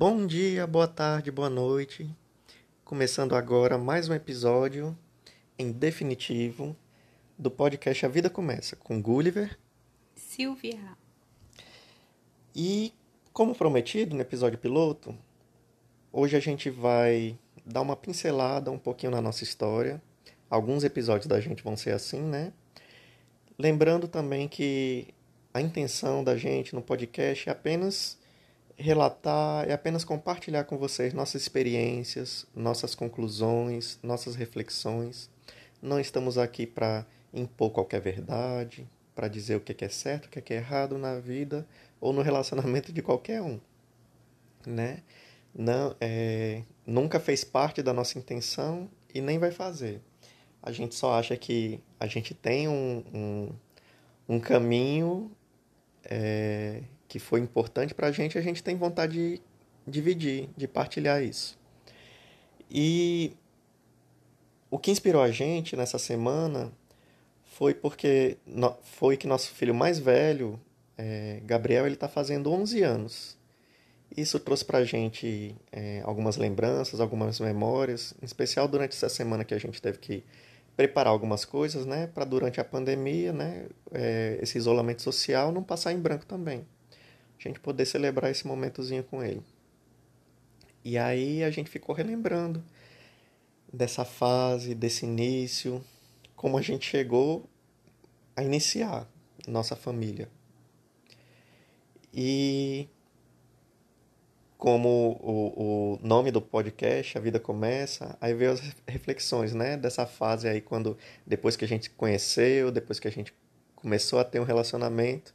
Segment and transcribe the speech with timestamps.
[0.00, 2.08] Bom dia, boa tarde, boa noite.
[2.84, 4.96] Começando agora mais um episódio,
[5.58, 6.76] em definitivo,
[7.36, 9.58] do podcast A Vida Começa, com Gulliver.
[10.14, 10.96] Silvia.
[12.54, 12.94] E,
[13.32, 15.12] como prometido no episódio piloto,
[16.12, 20.00] hoje a gente vai dar uma pincelada um pouquinho na nossa história.
[20.48, 22.52] Alguns episódios da gente vão ser assim, né?
[23.58, 25.08] Lembrando também que
[25.52, 28.16] a intenção da gente no podcast é apenas
[28.78, 35.28] relatar, é apenas compartilhar com vocês nossas experiências, nossas conclusões, nossas reflexões.
[35.82, 40.54] Não estamos aqui para impor qualquer verdade, para dizer o que é certo, o que
[40.54, 41.66] é errado na vida
[42.00, 43.60] ou no relacionamento de qualquer um,
[44.64, 45.02] né?
[45.52, 50.00] Não, é, nunca fez parte da nossa intenção e nem vai fazer.
[50.62, 53.52] A gente só acha que a gente tem um, um,
[54.28, 55.32] um caminho
[56.04, 59.42] é, que foi importante para a gente, a gente tem vontade de
[59.86, 61.58] dividir, de partilhar isso.
[62.70, 63.32] E
[64.70, 66.70] o que inspirou a gente nessa semana
[67.44, 68.36] foi porque
[68.82, 70.60] foi que nosso filho mais velho,
[70.98, 73.38] é, Gabriel, ele está fazendo 11 anos.
[74.14, 79.44] Isso trouxe para a gente é, algumas lembranças, algumas memórias, em especial durante essa semana
[79.44, 80.24] que a gente teve que
[80.76, 85.92] preparar algumas coisas, né, para durante a pandemia, né, é, esse isolamento social não passar
[85.92, 86.64] em branco também
[87.38, 89.42] a gente poder celebrar esse momentozinho com ele.
[90.84, 92.64] E aí a gente ficou relembrando
[93.72, 95.84] dessa fase, desse início,
[96.34, 97.48] como a gente chegou
[98.34, 99.06] a iniciar
[99.46, 100.28] nossa família.
[102.12, 102.88] E
[104.56, 109.76] como o, o nome do podcast, A Vida Começa, aí veio as reflexões, né?
[109.76, 113.32] Dessa fase aí, quando depois que a gente conheceu, depois que a gente
[113.76, 115.32] começou a ter um relacionamento,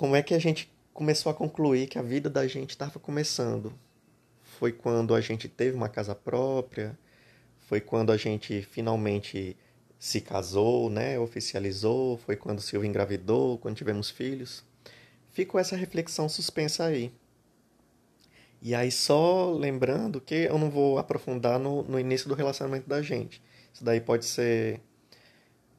[0.00, 3.70] como é que a gente começou a concluir que a vida da gente estava começando?
[4.42, 6.98] Foi quando a gente teve uma casa própria,
[7.68, 9.54] foi quando a gente finalmente
[9.98, 14.64] se casou, né, oficializou, foi quando Silvia engravidou, quando tivemos filhos.
[15.32, 17.12] Ficou essa reflexão suspensa aí.
[18.62, 23.02] E aí só lembrando que eu não vou aprofundar no, no início do relacionamento da
[23.02, 23.42] gente.
[23.70, 24.80] Isso daí pode ser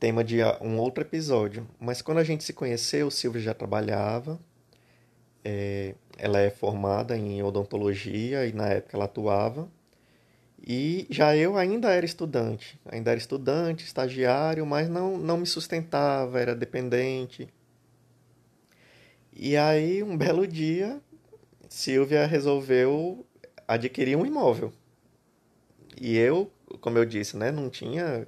[0.02, 1.68] tema de um outro episódio.
[1.80, 4.40] Mas quando a gente se conheceu, Silvia já trabalhava.
[5.46, 9.70] É, ela é formada em odontologia e na época ela atuava.
[10.60, 16.40] E já eu ainda era estudante, ainda era estudante, estagiário, mas não, não me sustentava,
[16.40, 17.48] era dependente.
[19.32, 21.00] E aí, um belo dia,
[21.70, 23.26] Silvia resolveu
[23.68, 24.74] adquirir um imóvel.
[26.00, 28.28] E eu, como eu disse, né, não tinha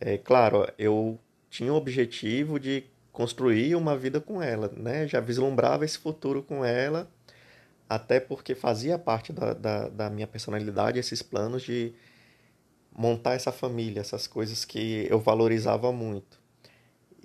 [0.00, 1.18] é, claro, eu
[1.50, 5.06] tinha o objetivo de construir uma vida com ela, né?
[5.06, 7.08] Já vislumbrava esse futuro com ela,
[7.88, 11.94] até porque fazia parte da, da, da minha personalidade esses planos de
[12.96, 16.40] montar essa família, essas coisas que eu valorizava muito.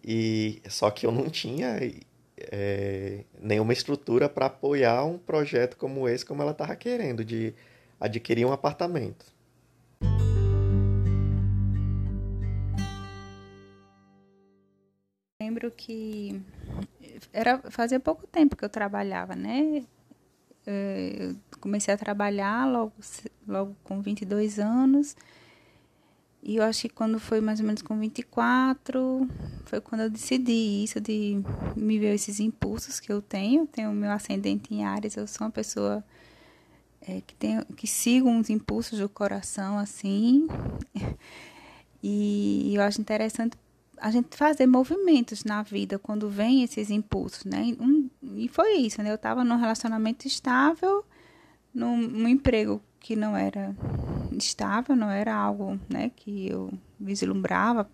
[0.03, 1.79] E só que eu não tinha
[2.51, 7.53] é, nenhuma estrutura para apoiar um projeto como esse, como ela estava querendo, de
[7.99, 9.25] adquirir um apartamento.
[15.79, 16.41] Que
[17.31, 19.85] era fazia pouco tempo que eu trabalhava, né?
[20.67, 22.93] É, eu comecei a trabalhar logo,
[23.47, 25.15] logo com 22 anos.
[26.43, 29.27] E eu acho que quando foi mais ou menos com 24,
[29.65, 31.41] foi quando eu decidi isso, de
[31.75, 33.65] me ver esses impulsos que eu tenho.
[33.67, 36.03] Tenho o meu ascendente em Ares, eu sou uma pessoa
[37.01, 40.47] é, que, tem, que sigo uns impulsos do coração, assim.
[42.01, 43.57] E eu acho interessante
[44.01, 47.75] a gente fazer movimentos na vida quando vem esses impulsos, né?
[47.79, 49.11] Um, e foi isso, né?
[49.11, 51.05] Eu estava num relacionamento estável,
[51.73, 53.75] num, emprego que não era
[54.31, 57.89] estável, não era algo, né, que eu vislumbrava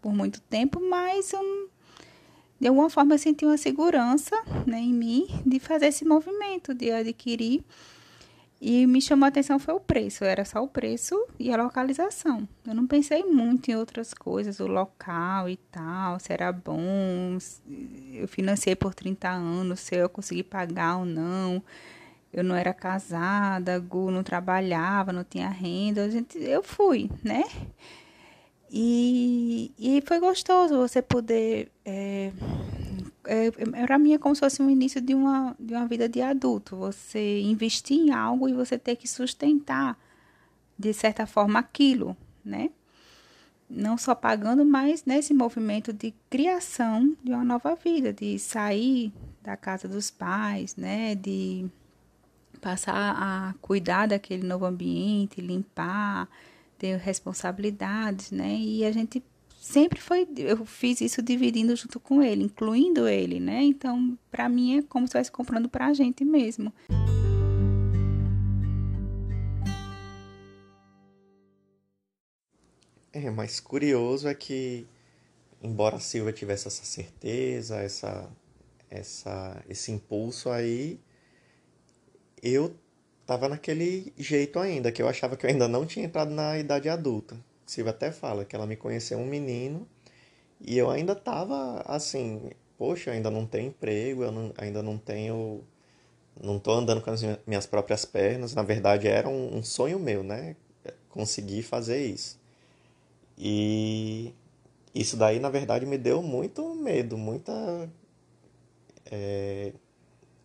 [0.00, 1.70] por muito tempo, mas eu,
[2.58, 6.90] de alguma forma eu senti uma segurança, né, em mim de fazer esse movimento, de
[6.90, 7.62] adquirir
[8.66, 12.48] e me chamou a atenção foi o preço, era só o preço e a localização.
[12.66, 17.36] Eu não pensei muito em outras coisas, o local e tal, se era bom,
[18.14, 21.62] eu financei por 30 anos, se eu consegui pagar ou não.
[22.32, 27.44] Eu não era casada, Gu não trabalhava, não tinha renda, a gente, eu fui, né?
[28.70, 32.32] E, e foi gostoso você poder é,
[33.26, 36.76] é, era minha como se fosse um início de uma, de uma vida de adulto.
[36.76, 39.98] Você investir em algo e você ter que sustentar,
[40.78, 42.70] de certa forma, aquilo, né?
[43.68, 49.12] Não só pagando, mas nesse movimento de criação de uma nova vida, de sair
[49.42, 51.14] da casa dos pais, né?
[51.14, 51.66] De
[52.60, 56.28] passar a cuidar daquele novo ambiente, limpar,
[56.78, 58.56] ter responsabilidades, né?
[58.56, 59.22] E a gente
[59.64, 63.62] sempre foi, eu fiz isso dividindo junto com ele, incluindo ele, né?
[63.62, 66.72] Então, para mim é como se estivesse comprando para a gente mesmo.
[73.10, 74.86] É, mas curioso é que,
[75.62, 78.30] embora a Silvia tivesse essa certeza, essa,
[78.90, 81.00] essa, esse impulso aí,
[82.42, 82.76] eu
[83.24, 86.88] tava naquele jeito ainda, que eu achava que eu ainda não tinha entrado na idade
[86.88, 87.36] adulta.
[87.66, 89.86] Silvia até fala que ela me conheceu um menino
[90.60, 95.62] e eu ainda tava assim, poxa, ainda não tenho emprego, eu não, ainda não tenho.
[96.42, 98.54] Não tô andando com as minhas próprias pernas.
[98.54, 100.56] Na verdade, era um, um sonho meu, né?
[101.10, 102.40] Conseguir fazer isso.
[103.38, 104.34] E
[104.94, 107.52] isso daí, na verdade, me deu muito medo, muita.
[109.10, 109.72] É,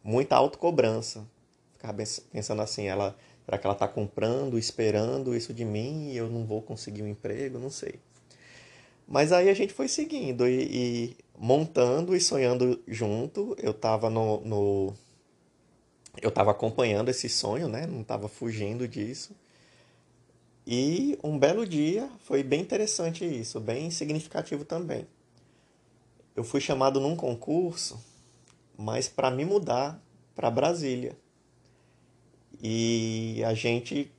[0.03, 1.25] muita autocobrança.
[1.73, 1.97] Ficava
[2.31, 3.17] pensando assim, ela.
[3.49, 7.07] Será que ela está comprando, esperando isso de mim e eu não vou conseguir um
[7.07, 7.57] emprego?
[7.57, 7.95] Não sei.
[9.07, 13.55] Mas aí a gente foi seguindo e, e montando e sonhando junto.
[13.57, 14.93] Eu estava no, no,
[16.21, 17.87] eu estava acompanhando esse sonho, né?
[17.87, 19.31] Não estava fugindo disso.
[20.67, 25.07] E um belo dia foi bem interessante isso, bem significativo também.
[26.35, 27.99] Eu fui chamado num concurso,
[28.77, 29.99] mas para me mudar
[30.35, 31.17] para Brasília.
[32.61, 34.11] E a gente,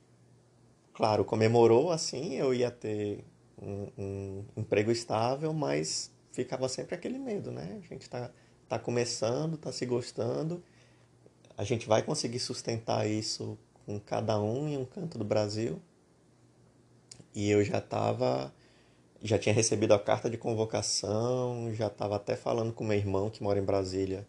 [0.93, 3.23] claro, comemorou assim, eu ia ter
[3.61, 7.79] um, um emprego estável, mas ficava sempre aquele medo, né?
[7.83, 8.31] A gente está
[8.67, 10.63] tá começando, está se gostando,
[11.57, 15.79] a gente vai conseguir sustentar isso com cada um em um canto do Brasil.
[17.33, 18.53] E eu já estava
[19.23, 23.43] já tinha recebido a carta de convocação, já estava até falando com meu irmão que
[23.43, 24.27] mora em Brasília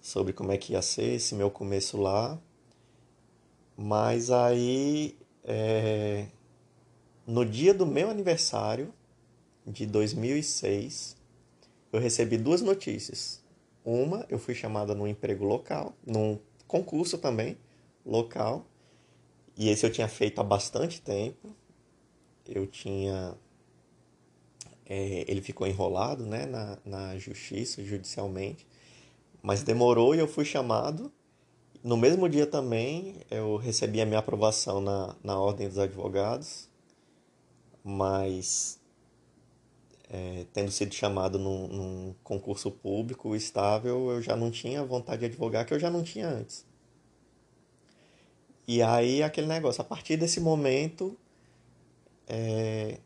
[0.00, 2.38] sobre como é que ia ser esse meu começo lá.
[3.76, 6.26] Mas aí, é,
[7.26, 8.92] no dia do meu aniversário
[9.66, 11.16] de 2006,
[11.92, 13.44] eu recebi duas notícias.
[13.84, 17.56] Uma, eu fui chamada num emprego local, num concurso também,
[18.04, 18.66] local,
[19.56, 21.54] e esse eu tinha feito há bastante tempo
[22.48, 23.34] eu tinha.
[24.84, 28.66] É, ele ficou enrolado né, na, na justiça, judicialmente,
[29.42, 31.12] mas demorou e eu fui chamado.
[31.86, 36.68] No mesmo dia também eu recebi a minha aprovação na, na Ordem dos Advogados,
[37.84, 38.80] mas
[40.10, 45.26] é, tendo sido chamado num, num, concurso público estável, eu já não tinha vontade de
[45.26, 46.66] advogar, que eu já não tinha antes.
[48.66, 51.16] E aí aquele negócio, a partir desse momento
[52.26, 52.98] é,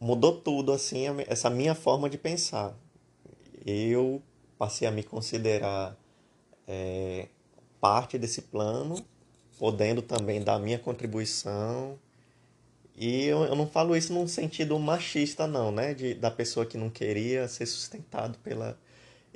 [0.00, 2.74] mudou tudo assim essa minha forma de pensar.
[3.66, 4.22] Eu
[4.56, 5.94] passei a me considerar
[6.66, 7.28] é,
[7.84, 8.96] parte desse plano,
[9.58, 11.98] podendo também dar minha contribuição.
[12.96, 15.92] E eu, eu não falo isso num sentido machista, não, né?
[15.92, 18.78] De, da pessoa que não queria ser sustentado pela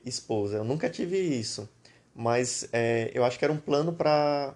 [0.03, 0.57] esposa.
[0.57, 1.69] Eu nunca tive isso.
[2.15, 4.55] Mas é, eu acho que era um plano para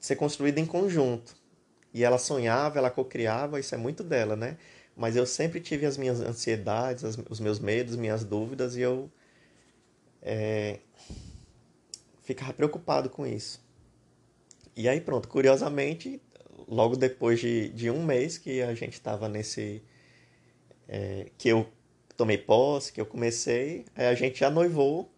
[0.00, 1.36] ser construído em conjunto.
[1.92, 4.56] E ela sonhava, ela cocriava, isso é muito dela, né?
[4.96, 9.08] Mas eu sempre tive as minhas ansiedades, os meus medos, minhas dúvidas, e eu
[10.20, 10.80] é,
[12.24, 13.62] ficava preocupado com isso.
[14.76, 16.20] E aí pronto, curiosamente,
[16.66, 19.82] logo depois de, de um mês que a gente estava nesse...
[20.88, 21.66] É, que eu
[22.16, 25.10] tomei posse, que eu comecei, a gente já noivou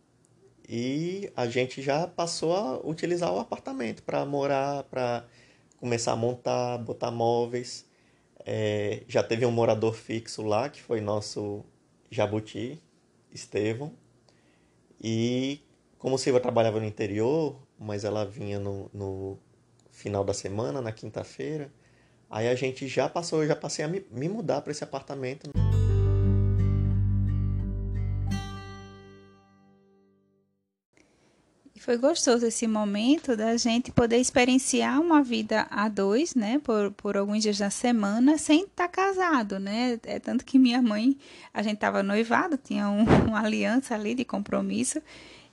[0.69, 5.27] e a gente já passou a utilizar o apartamento para morar, para
[5.79, 7.85] começar a montar, botar móveis.
[8.45, 11.65] É, já teve um morador fixo lá, que foi nosso
[12.11, 12.81] Jabuti,
[13.33, 13.93] Estevão.
[15.01, 15.61] E
[15.99, 19.39] como Silva trabalhava no interior, mas ela vinha no, no
[19.91, 21.73] final da semana, na quinta-feira,
[22.31, 25.51] aí a gente já passou, eu já passei a me, me mudar para esse apartamento.
[31.87, 37.17] foi gostoso esse momento da gente poder experienciar uma vida a dois, né, por, por
[37.17, 39.97] alguns dias da semana, sem estar tá casado, né?
[40.03, 41.17] É tanto que minha mãe,
[41.55, 45.01] a gente estava noivado, tinha um, uma aliança ali de compromisso,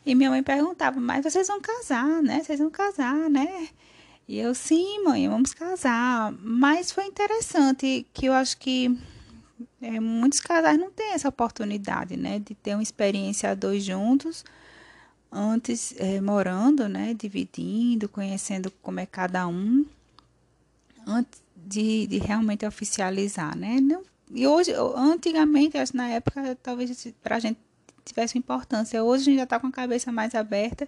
[0.05, 2.43] e minha mãe perguntava: "Mas vocês vão casar, né?
[2.43, 3.69] Vocês vão casar, né?"
[4.27, 6.33] E eu: "Sim, mãe, vamos casar".
[6.39, 8.97] Mas foi interessante que eu acho que
[9.81, 14.43] é, muitos casais não têm essa oportunidade, né, de ter uma experiência a dois juntos
[15.31, 19.85] antes é, morando, né, dividindo, conhecendo como é cada um,
[21.07, 23.79] antes de, de realmente oficializar, né?
[23.81, 27.59] Não, e hoje, antigamente, acho na época, talvez para a gente
[28.05, 29.03] tivesse importância.
[29.03, 30.87] Hoje a gente já está com a cabeça mais aberta,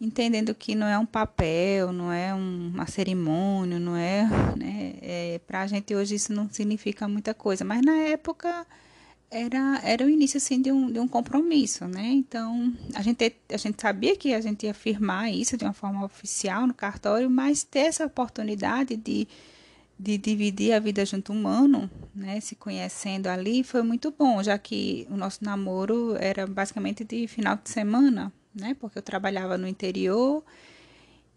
[0.00, 4.24] entendendo que não é um papel, não é um, uma cerimônia, não é,
[4.56, 4.94] né?
[5.02, 8.66] É, Para a gente hoje isso não significa muita coisa, mas na época
[9.30, 12.06] era, era o início assim de um, de um compromisso, né?
[12.06, 16.04] Então a gente, a gente sabia que a gente ia firmar isso de uma forma
[16.04, 19.28] oficial no cartório, mas ter essa oportunidade de,
[20.00, 22.40] de dividir a vida junto humano, né?
[22.40, 27.58] Se conhecendo ali foi muito bom, já que o nosso namoro era basicamente de final
[27.62, 28.74] de semana, né?
[28.80, 30.42] Porque eu trabalhava no interior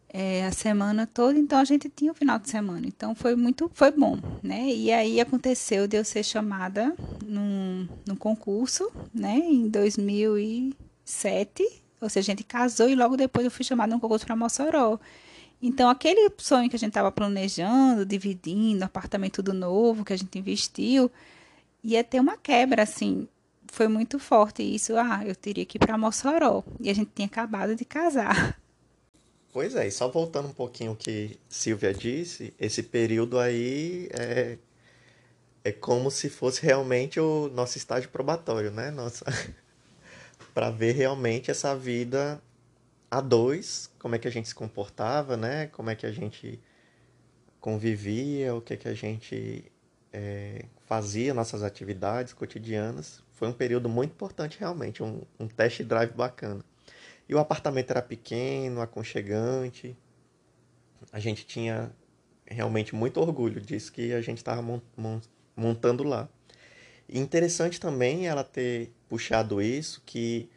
[0.08, 2.88] é, a semana toda, então a gente tinha o final de semana.
[2.88, 4.70] Então foi muito, foi bom, né?
[4.70, 9.39] E aí aconteceu de eu ser chamada num, num concurso, né?
[9.39, 14.25] Em 2007, ou seja, a gente casou e logo depois eu fui chamada num concurso
[14.25, 14.98] para Mossoró.
[15.65, 20.38] Então aquele sonho que a gente estava planejando, dividindo, apartamento do novo que a gente
[20.38, 21.10] investiu,
[21.82, 23.29] ia ter uma quebra assim.
[23.72, 24.98] Foi muito forte isso.
[24.98, 26.65] Ah, eu teria que ir para Mossoró.
[26.82, 28.60] E a gente tinha acabado de casar.
[29.53, 34.58] Pois é, e só voltando um pouquinho o que Silvia disse, esse período aí é,
[35.63, 38.91] é como se fosse realmente o nosso estágio probatório, né?
[38.91, 39.24] Nossa,
[40.53, 42.41] para ver realmente essa vida
[43.13, 45.67] a dois, como é que a gente se comportava, né?
[45.67, 46.60] Como é que a gente
[47.60, 49.72] convivia, o que é que a gente
[50.12, 53.22] é, fazia, nossas atividades cotidianas.
[53.34, 56.65] Foi um período muito importante realmente, um, um test drive bacana.
[57.29, 59.96] E o apartamento era pequeno, aconchegante.
[61.12, 61.91] A gente tinha
[62.48, 64.65] realmente muito orgulho disso que a gente estava
[65.55, 66.27] montando lá.
[67.08, 70.50] E interessante também ela ter puxado isso, que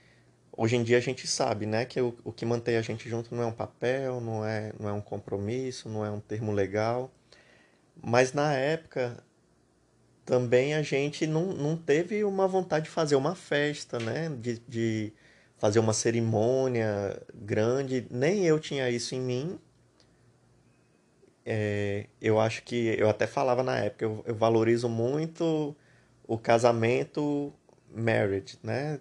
[0.56, 3.34] hoje em dia a gente sabe, né, que o, o que mantém a gente junto
[3.34, 7.10] não é um papel, não é, não é um compromisso, não é um termo legal.
[8.02, 9.22] Mas na época
[10.24, 15.12] também a gente não, não teve uma vontade de fazer uma festa, né, de, de
[15.58, 18.06] fazer uma cerimônia grande.
[18.10, 19.58] Nem eu tinha isso em mim.
[21.44, 25.76] É, eu acho que eu até falava na época, eu, eu valorizo muito
[26.26, 27.52] o casamento
[27.88, 29.00] marriage, né?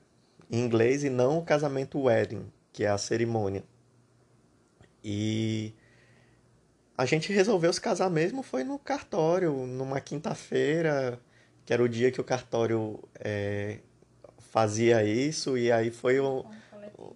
[0.49, 3.63] Em inglês e não o casamento wedding, que é a cerimônia.
[5.03, 5.73] E
[6.97, 11.19] a gente resolveu se casar mesmo foi no cartório, numa quinta-feira,
[11.65, 13.79] que era o dia que o cartório é,
[14.51, 16.43] fazia isso e aí foi um,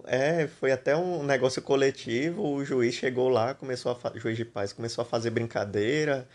[0.06, 4.74] é, foi até um negócio coletivo, o juiz chegou lá, começou a juiz de paz
[4.74, 6.28] começou a fazer brincadeira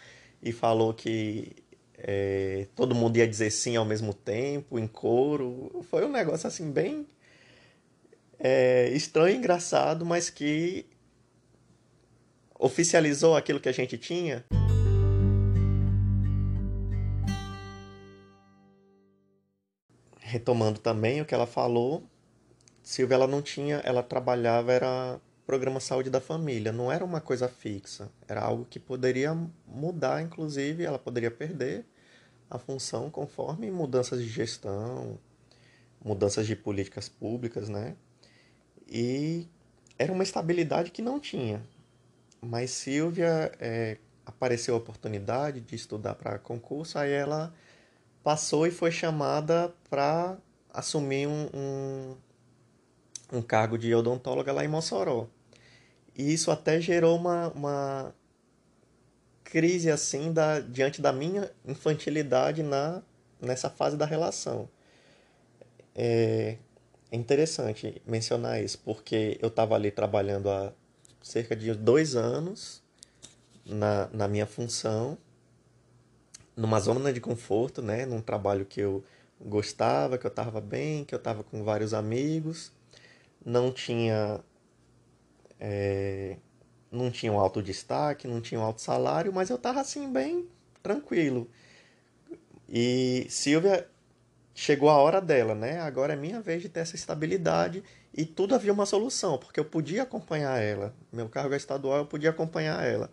[0.42, 1.54] e falou que
[2.06, 5.82] é, todo mundo ia dizer sim ao mesmo tempo, em coro.
[5.88, 7.06] Foi um negócio assim bem
[8.38, 10.84] é, estranho engraçado, mas que
[12.58, 14.44] oficializou aquilo que a gente tinha.
[20.34, 22.02] retomando também o que ela falou,
[22.82, 27.46] Silvia ela não tinha, ela trabalhava era programa saúde da família, não era uma coisa
[27.46, 29.32] fixa, era algo que poderia
[29.64, 31.86] mudar, inclusive ela poderia perder
[32.54, 35.18] a função conforme mudanças de gestão,
[36.02, 37.96] mudanças de políticas públicas, né?
[38.86, 39.48] E
[39.98, 41.62] era uma estabilidade que não tinha.
[42.40, 47.52] Mas Silvia é, apareceu a oportunidade de estudar para concurso, aí ela
[48.22, 50.36] passou e foi chamada para
[50.72, 52.16] assumir um, um,
[53.38, 55.26] um, cargo de odontóloga lá em Mossoró.
[56.16, 58.14] E isso até gerou uma, uma
[59.54, 63.00] crise assim da, diante da minha infantilidade na,
[63.40, 64.68] nessa fase da relação.
[65.94, 66.56] É,
[67.08, 70.72] é interessante mencionar isso, porque eu estava ali trabalhando há
[71.22, 72.82] cerca de dois anos
[73.64, 75.16] na, na minha função
[76.56, 78.06] numa zona de conforto, né?
[78.06, 79.04] Num trabalho que eu
[79.40, 82.72] gostava, que eu estava bem, que eu estava com vários amigos,
[83.46, 84.40] não tinha
[85.60, 86.38] é,
[86.94, 90.48] não tinha um alto destaque, não tinha um alto salário, mas eu estava assim bem
[90.82, 91.48] tranquilo.
[92.68, 93.88] E Silvia
[94.54, 95.80] chegou a hora dela, né?
[95.80, 97.82] Agora é minha vez de ter essa estabilidade
[98.12, 100.94] e tudo havia uma solução, porque eu podia acompanhar ela.
[101.12, 103.10] Meu cargo é estadual, eu podia acompanhar ela.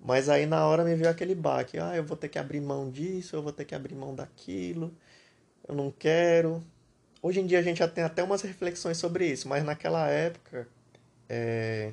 [0.00, 1.78] Mas aí na hora me veio aquele baque.
[1.78, 4.94] Ah, eu vou ter que abrir mão disso, eu vou ter que abrir mão daquilo.
[5.68, 6.62] Eu não quero.
[7.22, 10.68] Hoje em dia a gente já tem até umas reflexões sobre isso, mas naquela época
[11.28, 11.92] é...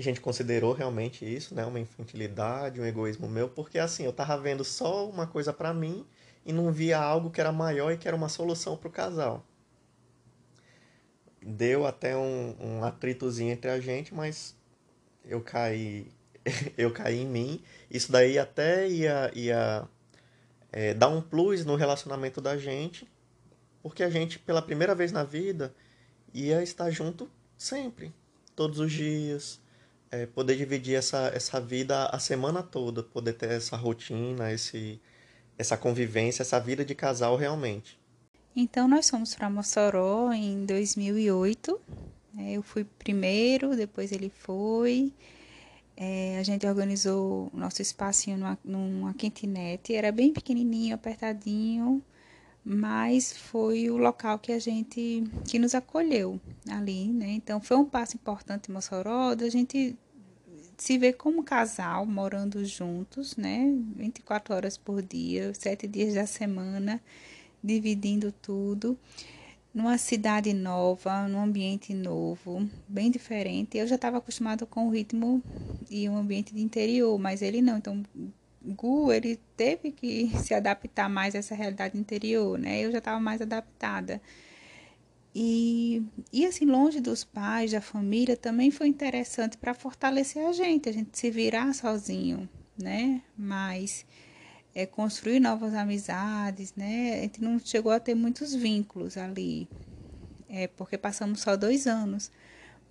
[0.00, 1.64] a gente considerou realmente isso, né?
[1.64, 6.04] Uma infantilidade, um egoísmo meu, porque assim, eu tava vendo só uma coisa para mim
[6.44, 9.44] e não via algo que era maior e que era uma solução para o casal.
[11.42, 14.56] Deu até um, um atritozinho entre a gente, mas
[15.24, 16.06] eu caí
[16.76, 19.86] eu caí em mim isso daí até ia ia
[20.72, 23.06] é, dar um plus no relacionamento da gente
[23.82, 25.74] porque a gente, pela primeira vez na vida,
[26.32, 28.12] ia estar junto sempre,
[28.54, 29.60] todos os dias,
[30.10, 35.00] é, poder dividir essa, essa vida a semana toda, poder ter essa rotina, esse,
[35.56, 37.98] essa convivência, essa vida de casal realmente.
[38.54, 41.80] Então nós fomos para Mossoró em 2008.
[42.34, 42.52] Né?
[42.52, 45.12] Eu fui primeiro, depois ele foi.
[45.96, 49.94] É, a gente organizou nosso espacinho numa, numa kitnet.
[49.94, 52.02] Era bem pequenininho, apertadinho,
[52.64, 57.30] mas foi o local que a gente que nos acolheu ali, né?
[57.30, 59.96] Então foi um passo importante em Mossoró da gente
[60.76, 63.72] se ver como casal morando juntos, né?
[63.96, 67.00] 24 horas por dia, sete dias da semana,
[67.62, 68.98] dividindo tudo
[69.72, 73.78] numa cidade nova, num ambiente novo, bem diferente.
[73.78, 75.42] Eu já estava acostumado com o ritmo
[75.88, 77.78] e o ambiente de interior, mas ele não.
[77.78, 78.02] Então,
[78.62, 82.80] Gu, ele teve que se adaptar mais a essa realidade interior, né?
[82.80, 84.20] Eu já estava mais adaptada.
[85.34, 86.02] E,
[86.32, 90.92] e assim, longe dos pais, da família, também foi interessante para fortalecer a gente, a
[90.92, 93.22] gente se virar sozinho, né?
[93.36, 94.04] Mas
[94.74, 97.20] é, construir novas amizades, né?
[97.20, 99.68] A gente não chegou a ter muitos vínculos ali,
[100.48, 102.30] é, porque passamos só dois anos.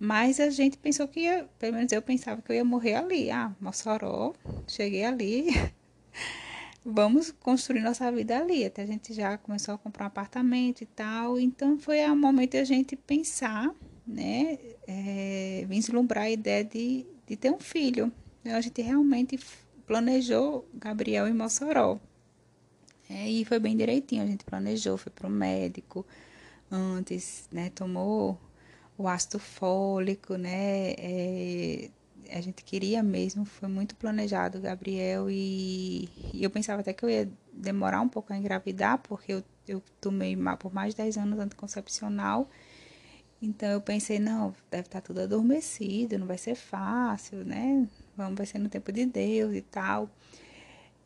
[0.02, 3.30] Mas a gente pensou que ia, pelo menos eu pensava que eu ia morrer ali.
[3.30, 4.32] Ah, Mossoró,
[4.66, 5.48] cheguei ali,
[6.82, 8.64] vamos construir nossa vida ali.
[8.64, 11.38] Até a gente já começou a comprar um apartamento e tal.
[11.38, 13.74] Então foi o momento de a gente pensar,
[14.06, 14.58] né?
[14.88, 18.10] É, vislumbrar a ideia de, de ter um filho.
[18.40, 19.38] Então, a gente realmente
[19.86, 22.00] planejou Gabriel em Mossoró.
[23.06, 26.06] É, e foi bem direitinho, a gente planejou, foi para o médico
[26.70, 27.68] antes, né?
[27.74, 28.38] Tomou
[29.00, 30.92] o ácido fólico, né?
[30.98, 31.90] É,
[32.30, 37.10] a gente queria mesmo, foi muito planejado, Gabriel, e, e, eu pensava até que eu
[37.10, 41.38] ia demorar um pouco a engravidar, porque eu, eu tomei por mais de 10 anos
[41.40, 42.48] anticoncepcional,
[43.42, 47.88] então eu pensei, não, deve estar tudo adormecido, não vai ser fácil, né?
[48.16, 50.10] vamos, vai ser no tempo de Deus e tal.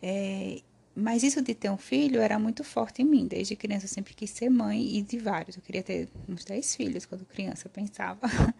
[0.03, 0.61] É,
[0.95, 3.27] mas isso de ter um filho era muito forte em mim.
[3.27, 5.57] Desde criança eu sempre quis ser mãe e de vários.
[5.57, 8.21] Eu queria ter uns 10 filhos quando criança, eu pensava.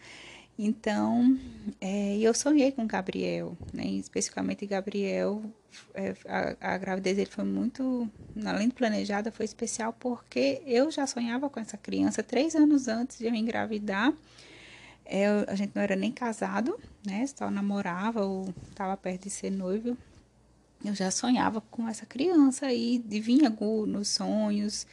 [0.57, 1.37] Então,
[1.81, 3.87] é, eu sonhei com Gabriel, né?
[3.87, 5.43] especificamente Gabriel.
[5.93, 8.09] É, a, a, gravidez dele foi muito,
[8.45, 13.19] além de planejada, foi especial porque eu já sonhava com essa criança três anos antes
[13.19, 14.15] de eu engravidar.
[15.05, 17.27] Eu, a gente não era nem casado, né?
[17.27, 19.99] Só namorava ou estava perto de ser noivo.
[20.85, 23.51] Eu já sonhava com essa criança de vinha
[23.87, 24.87] nos sonhos.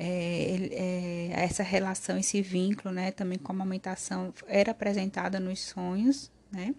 [0.00, 3.10] É, é, essa relação, esse vínculo, né?
[3.10, 6.74] Também com a amamentação era apresentada nos sonhos, né?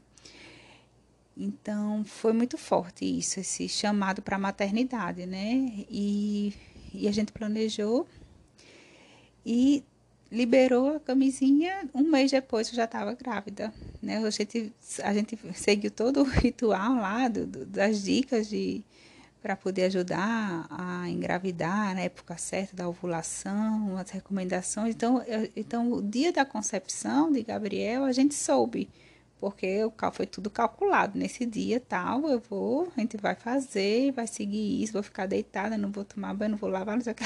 [1.35, 5.85] Então, foi muito forte isso, esse chamado para a maternidade, né?
[5.89, 6.53] E,
[6.93, 8.07] e a gente planejou
[9.45, 9.83] e
[10.31, 14.17] liberou a camisinha, um mês depois eu já estava grávida, né?
[14.17, 14.71] A gente,
[15.03, 18.83] a gente seguiu todo o ritual lá do, do, das dicas de
[19.41, 24.93] para poder ajudar a engravidar na época certa da ovulação, as recomendações.
[24.93, 28.89] Então, eu, então o dia da concepção de Gabriel a gente soube,
[29.39, 34.27] porque o foi tudo calculado nesse dia tal, eu vou, a gente vai fazer, vai
[34.27, 37.15] seguir isso, vou ficar deitada, não vou tomar banho, não vou lavar, não sei o
[37.15, 37.23] que.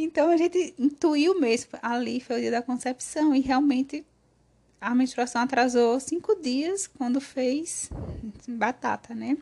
[0.00, 4.06] Então a gente intuiu mesmo, ali foi o dia da concepção e realmente
[4.80, 7.90] a menstruação atrasou cinco dias quando fez
[8.48, 9.36] batata, né?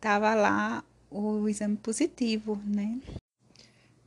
[0.00, 2.98] Tava lá o exame positivo, né?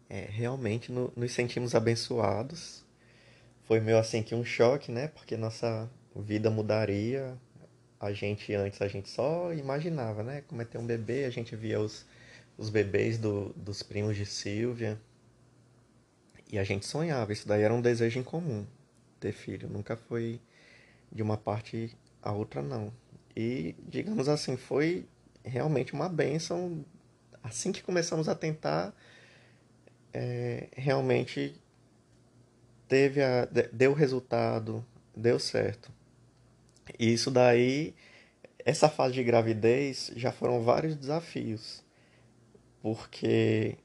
[0.10, 2.84] É, realmente no, nos sentimos abençoados.
[3.68, 5.10] Foi meio assim que um choque, né?
[5.10, 7.38] Porque nossa vida mudaria.
[8.00, 10.42] A gente antes a gente só imaginava, né?
[10.48, 12.08] Como é ter um bebê, a gente via os,
[12.58, 15.00] os bebês do, dos primos de Silvia
[16.52, 18.66] e a gente sonhava, isso daí era um desejo em comum,
[19.20, 19.70] ter filho.
[19.70, 20.42] Nunca foi
[21.12, 22.92] de uma parte a outra, não.
[23.36, 25.06] E, digamos assim, foi
[25.44, 26.84] realmente uma benção.
[27.44, 28.94] Assim que começamos a tentar,
[30.12, 31.56] é, realmente
[32.88, 34.84] teve a, deu resultado,
[35.16, 35.92] deu certo.
[36.98, 37.94] E isso daí,
[38.66, 41.84] essa fase de gravidez, já foram vários desafios.
[42.82, 43.78] Porque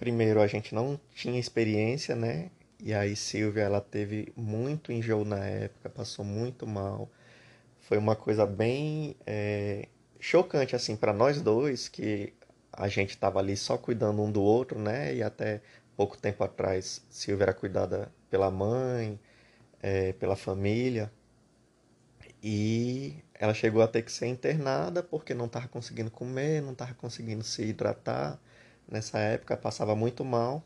[0.00, 2.50] primeiro a gente não tinha experiência, né?
[2.82, 7.10] E aí Silvia ela teve muito enjoo na época, passou muito mal.
[7.80, 12.32] Foi uma coisa bem é, chocante assim para nós dois que
[12.72, 15.14] a gente estava ali só cuidando um do outro, né?
[15.14, 15.60] E até
[15.96, 19.20] pouco tempo atrás Silvia era cuidada pela mãe,
[19.82, 21.12] é, pela família.
[22.42, 26.94] E ela chegou a ter que ser internada porque não estava conseguindo comer, não estava
[26.94, 28.40] conseguindo se hidratar
[28.90, 30.62] nessa época, passava muito mal.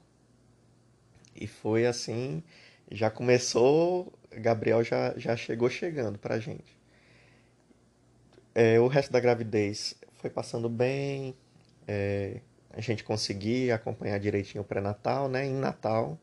[1.34, 2.42] E foi assim,
[2.90, 6.78] já começou, Gabriel já, já chegou chegando pra gente.
[8.54, 11.34] É, o resto da gravidez foi passando bem,
[11.88, 15.46] é, a gente conseguia acompanhar direitinho o pré-natal, né?
[15.46, 16.18] Em Natal,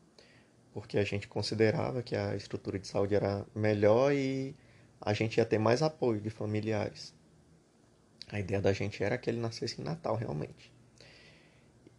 [0.72, 4.54] porque a gente considerava que a estrutura de saúde era melhor e
[5.00, 7.14] a gente ia ter mais apoio de familiares.
[8.30, 10.71] A ideia da gente era que ele nascesse em Natal, realmente.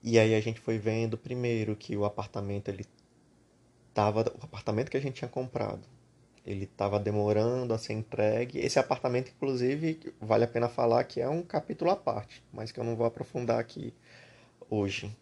[0.04, 2.86] E aí a gente foi vendo primeiro que o apartamento ele
[3.94, 5.88] tava o apartamento que a gente tinha comprado,
[6.46, 8.60] ele estava demorando a ser entregue.
[8.60, 12.80] Esse apartamento inclusive vale a pena falar que é um capítulo à parte, mas que
[12.80, 13.94] eu não vou aprofundar aqui
[14.70, 15.16] hoje.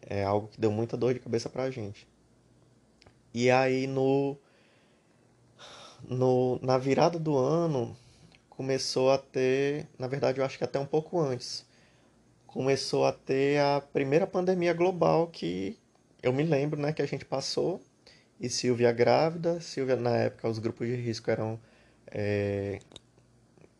[0.00, 2.06] É algo que deu muita dor de cabeça pra gente.
[3.32, 4.38] E aí no,
[6.02, 7.94] no na virada do ano
[8.48, 11.66] começou a ter, na verdade eu acho que até um pouco antes,
[12.54, 15.76] começou a ter a primeira pandemia global que
[16.22, 17.82] eu me lembro, né, que a gente passou.
[18.40, 21.58] E Silvia grávida, Silvia na época os grupos de risco eram
[22.06, 22.78] é,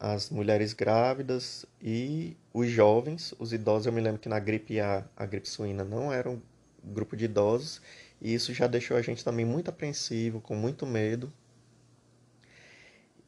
[0.01, 3.87] as mulheres grávidas e os jovens, os idosos.
[3.87, 6.43] Eu me lembro que na gripe A, a gripe suína não era um
[6.83, 7.81] grupo de idosos
[8.21, 11.33] e isso já deixou a gente também muito apreensivo, com muito medo.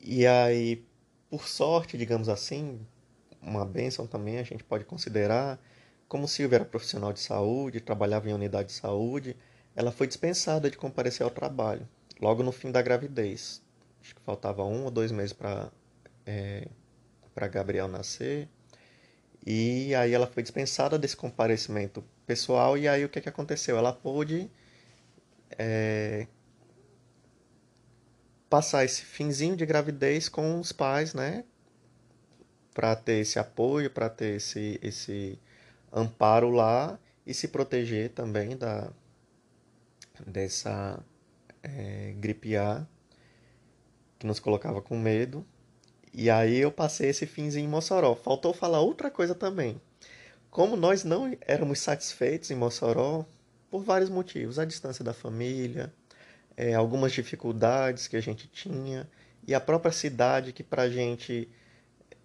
[0.01, 0.85] E aí,
[1.31, 2.81] por sorte, digamos assim,
[3.47, 5.59] uma bênção também a gente pode considerar.
[6.09, 9.37] Como Silvia era profissional de saúde, trabalhava em unidade de saúde,
[9.75, 11.89] ela foi dispensada de comparecer ao trabalho,
[12.21, 13.63] logo no fim da gravidez.
[14.03, 15.71] Acho que faltava um ou dois meses para
[16.25, 16.69] é,
[17.35, 18.49] para Gabriel nascer.
[19.45, 22.77] E aí ela foi dispensada desse comparecimento pessoal.
[22.77, 23.77] E aí o que, que aconteceu?
[23.77, 24.51] Ela pôde
[25.59, 26.27] é,
[28.49, 31.45] passar esse finzinho de gravidez com os pais, né?
[32.77, 35.39] Para ter esse apoio, para ter esse, esse
[35.91, 38.93] amparo lá e se proteger também da
[40.27, 41.03] dessa
[41.63, 42.87] é, gripe A
[44.19, 45.43] que nos colocava com medo.
[46.13, 48.15] E aí eu passei esse finzinho em Mossoró.
[48.15, 49.81] Faltou falar outra coisa também.
[50.51, 53.25] Como nós não éramos satisfeitos em Mossoró,
[53.71, 55.91] por vários motivos, a distância da família,
[56.55, 59.09] é, algumas dificuldades que a gente tinha
[59.47, 61.49] e a própria cidade que para gente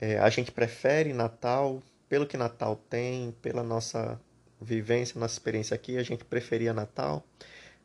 [0.01, 4.19] é, a gente prefere Natal, pelo que Natal tem, pela nossa
[4.59, 7.23] vivência, nossa experiência aqui, a gente preferia Natal.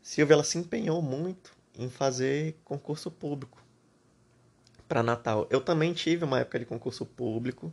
[0.02, 3.62] Silvia ela se empenhou muito em fazer concurso público
[4.88, 5.46] para Natal.
[5.50, 7.70] Eu também tive uma época de concurso público,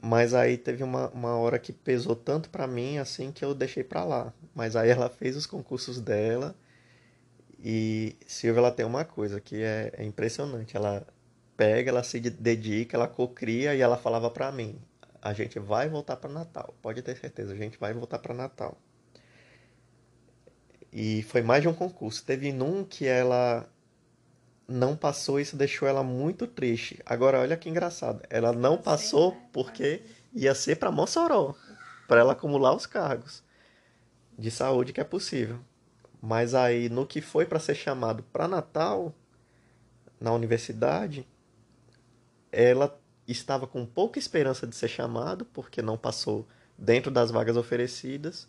[0.00, 3.84] mas aí teve uma, uma hora que pesou tanto para mim assim que eu deixei
[3.84, 4.32] para lá.
[4.54, 6.54] Mas aí ela fez os concursos dela
[7.62, 10.76] e Silvia ela tem uma coisa que é, é impressionante.
[10.76, 11.06] Ela
[11.58, 14.80] pega, ela se dedica, ela cocria e ela falava para mim:
[15.20, 18.78] a gente vai voltar para Natal, pode ter certeza, a gente vai voltar para Natal.
[20.90, 22.24] E foi mais de um concurso.
[22.24, 23.68] Teve num que ela
[24.66, 26.98] não passou, isso deixou ela muito triste.
[27.04, 28.22] Agora, olha que engraçado.
[28.30, 31.54] Ela não passou porque ia ser para Mossoró,
[32.06, 33.42] para ela acumular os cargos
[34.38, 35.58] de saúde que é possível.
[36.22, 39.14] Mas aí, no que foi para ser chamado para Natal,
[40.20, 41.26] na universidade,
[42.50, 48.48] ela estava com pouca esperança de ser chamado, porque não passou dentro das vagas oferecidas,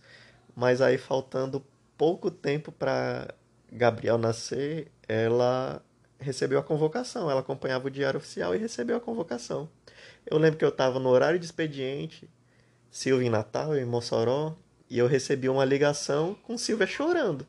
[0.55, 1.65] mas aí faltando
[1.97, 3.33] pouco tempo para
[3.71, 5.83] Gabriel nascer, ela
[6.19, 7.29] recebeu a convocação.
[7.29, 9.69] Ela acompanhava o diário oficial e recebeu a convocação.
[10.25, 12.29] Eu lembro que eu estava no horário de expediente,
[12.91, 14.55] Silvia em Natal, em Mossoró,
[14.89, 17.47] e eu recebi uma ligação com Silvia chorando.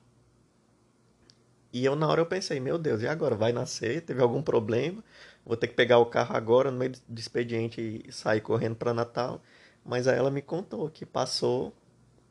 [1.72, 3.34] E eu na hora eu pensei, meu Deus, e agora?
[3.34, 4.02] Vai nascer?
[4.02, 5.02] Teve algum problema?
[5.44, 8.94] Vou ter que pegar o carro agora no meio do expediente e sair correndo para
[8.94, 9.42] Natal.
[9.84, 11.74] Mas aí ela me contou que passou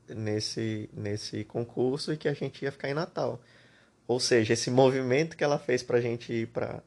[0.07, 3.39] nesse, nesse concurso e que a gente ia ficar em Natal.
[4.07, 6.81] Ou seja, esse movimento que ela fez para a gente ir para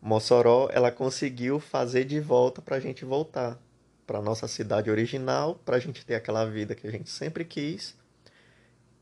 [0.00, 3.58] Mossoró, ela conseguiu fazer de volta para a gente voltar
[4.06, 7.96] para nossa cidade original, para a gente ter aquela vida que a gente sempre quis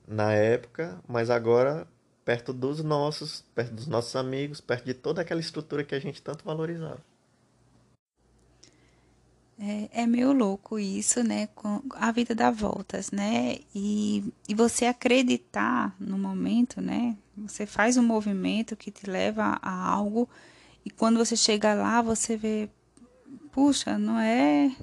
[0.07, 1.87] na época, mas agora
[2.25, 6.23] perto dos nossos, perto dos nossos amigos, perto de toda aquela estrutura que a gente
[6.23, 7.01] tanto valorizava.
[9.59, 11.47] É, é meio louco isso, né?
[11.55, 13.59] Com a vida dá voltas, né?
[13.75, 17.17] E, e você acreditar no momento, né?
[17.37, 20.29] Você faz um movimento que te leva a algo
[20.85, 22.69] e quando você chega lá, você vê,
[23.53, 24.75] puxa, não é,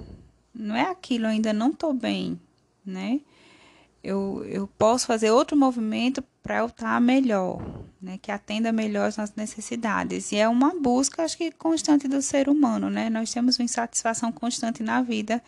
[0.54, 2.40] não é aquilo, ainda não estou bem,
[2.84, 3.20] né?
[4.02, 7.60] Eu, eu posso fazer outro movimento para eu estar tá melhor,
[8.00, 8.18] né?
[8.20, 10.32] Que atenda melhor as nossas necessidades.
[10.32, 13.10] E é uma busca, acho que, constante do ser humano, né?
[13.10, 15.42] Nós temos uma insatisfação constante na vida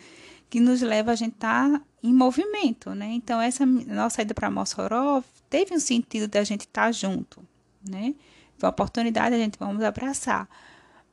[0.50, 3.06] que nos leva a gente estar tá em movimento, né?
[3.12, 7.42] Então essa nossa ida para Mossoró teve um sentido da gente estar tá junto,
[7.88, 8.14] né?
[8.58, 10.46] Foi uma oportunidade a gente vamos abraçar,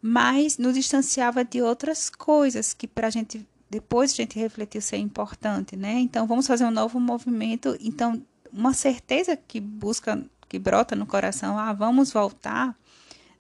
[0.02, 4.98] mas nos distanciava de outras coisas que para a gente depois a gente refletiu ser
[4.98, 6.00] importante, né?
[6.00, 11.58] Então vamos fazer um novo movimento, então uma certeza que busca que brota no coração,
[11.60, 12.76] ah, vamos voltar,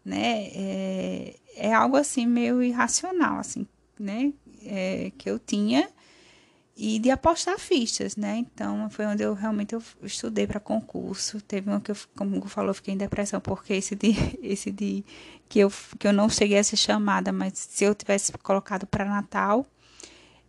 [0.06, 0.48] né?
[0.54, 3.66] É, é algo assim meio irracional, assim,
[4.00, 4.32] né?
[4.64, 5.90] É, que eu tinha
[6.82, 8.38] e de apostar fichas, né?
[8.38, 11.42] Então foi onde eu realmente eu estudei para concurso.
[11.42, 15.04] Teve uma que eu, como o falou, fiquei em depressão porque esse de esse de
[15.50, 15.70] que eu
[16.00, 19.66] que eu não cheguei a ser chamada, mas se eu tivesse colocado para Natal,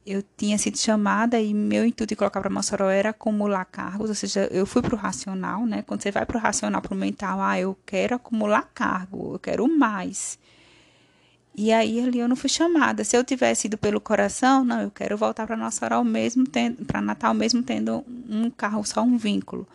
[0.07, 4.15] eu tinha sido chamada e meu intuito de colocar para Mossoró era acumular cargos, ou
[4.15, 5.83] seja, eu fui para o racional, né?
[5.83, 9.39] Quando você vai para o racional, para o mental, ah, eu quero acumular cargo, eu
[9.39, 10.39] quero mais.
[11.55, 13.05] E aí ali eu não fui chamada.
[13.05, 16.45] Se eu tivesse ido pelo coração, não, eu quero voltar para Nossa Hora mesmo
[16.87, 19.67] para Natal mesmo tendo um carro só um vínculo.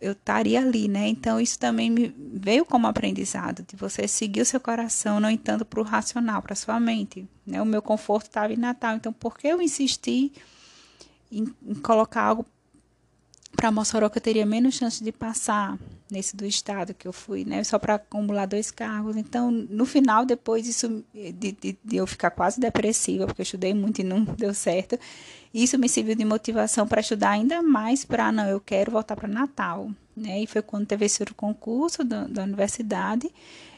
[0.00, 1.08] Eu, estaria ali, né?
[1.08, 5.64] Então isso também me veio como aprendizado de você seguir o seu coração, não entrando
[5.64, 7.28] para o racional, para sua mente.
[7.46, 7.60] Né?
[7.60, 10.32] O meu conforto estava em Natal, então por que eu insisti
[11.30, 12.46] em, em colocar algo
[13.56, 15.78] para Mossoró que eu teria menos chance de passar
[16.10, 17.64] nesse do estado que eu fui, né?
[17.64, 19.16] Só para acumular dois cargos.
[19.16, 23.72] Então, no final, depois isso de, de, de, eu ficar quase depressiva, porque eu estudei
[23.74, 24.98] muito e não deu certo,
[25.52, 29.28] isso me serviu de motivação para estudar ainda mais para não, eu quero voltar para
[29.28, 30.42] Natal, né?
[30.42, 33.30] E foi quando teve esse concurso da, da universidade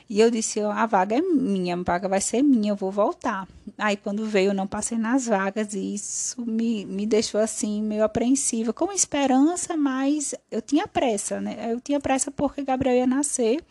[0.09, 3.49] e eu disse, a vaga é minha, a vaga vai ser minha, eu vou voltar.
[3.77, 8.05] Aí quando veio, eu não passei nas vagas e isso me, me deixou assim, meio
[8.05, 11.73] apreensiva, com esperança, mas eu tinha pressa, né?
[11.73, 13.63] Eu tinha pressa porque Gabriel ia nascer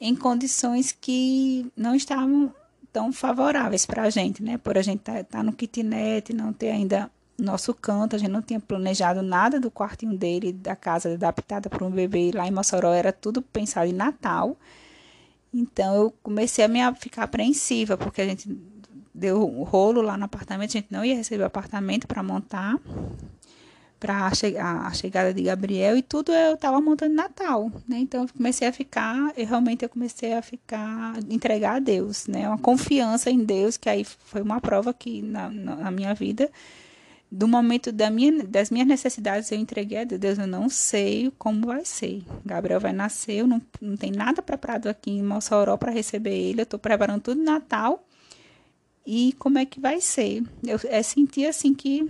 [0.00, 2.54] em condições que não estavam
[2.92, 4.58] tão favoráveis para a gente, né?
[4.58, 8.30] Por a gente estar tá, tá no kitnet, não ter ainda nosso canto, a gente
[8.30, 12.30] não tinha planejado nada do quartinho dele, da casa adaptada para um bebê.
[12.34, 14.56] Lá em Mossoró era tudo pensado em Natal.
[15.52, 18.48] Então eu comecei a me ficar apreensiva, porque a gente
[19.14, 22.78] deu um rolo lá no apartamento, a gente não ia receber o apartamento para montar
[23.98, 27.98] para a, che a, chegada de Gabriel e tudo eu estava montando Natal, né?
[27.98, 32.48] Então eu comecei a ficar, eu realmente eu comecei a ficar entregar a Deus, né?
[32.48, 36.48] Uma confiança em Deus que aí foi uma prova que na, na minha vida
[37.30, 40.38] do momento da minha, das minhas necessidades, eu entreguei a Deus.
[40.38, 42.22] Eu não sei como vai ser.
[42.44, 46.60] Gabriel vai nascer, eu não, não tem nada preparado aqui em Mossoró para receber ele.
[46.60, 48.04] Eu estou preparando tudo Natal.
[49.06, 50.42] E como é que vai ser?
[50.62, 52.06] Eu é, senti assim que,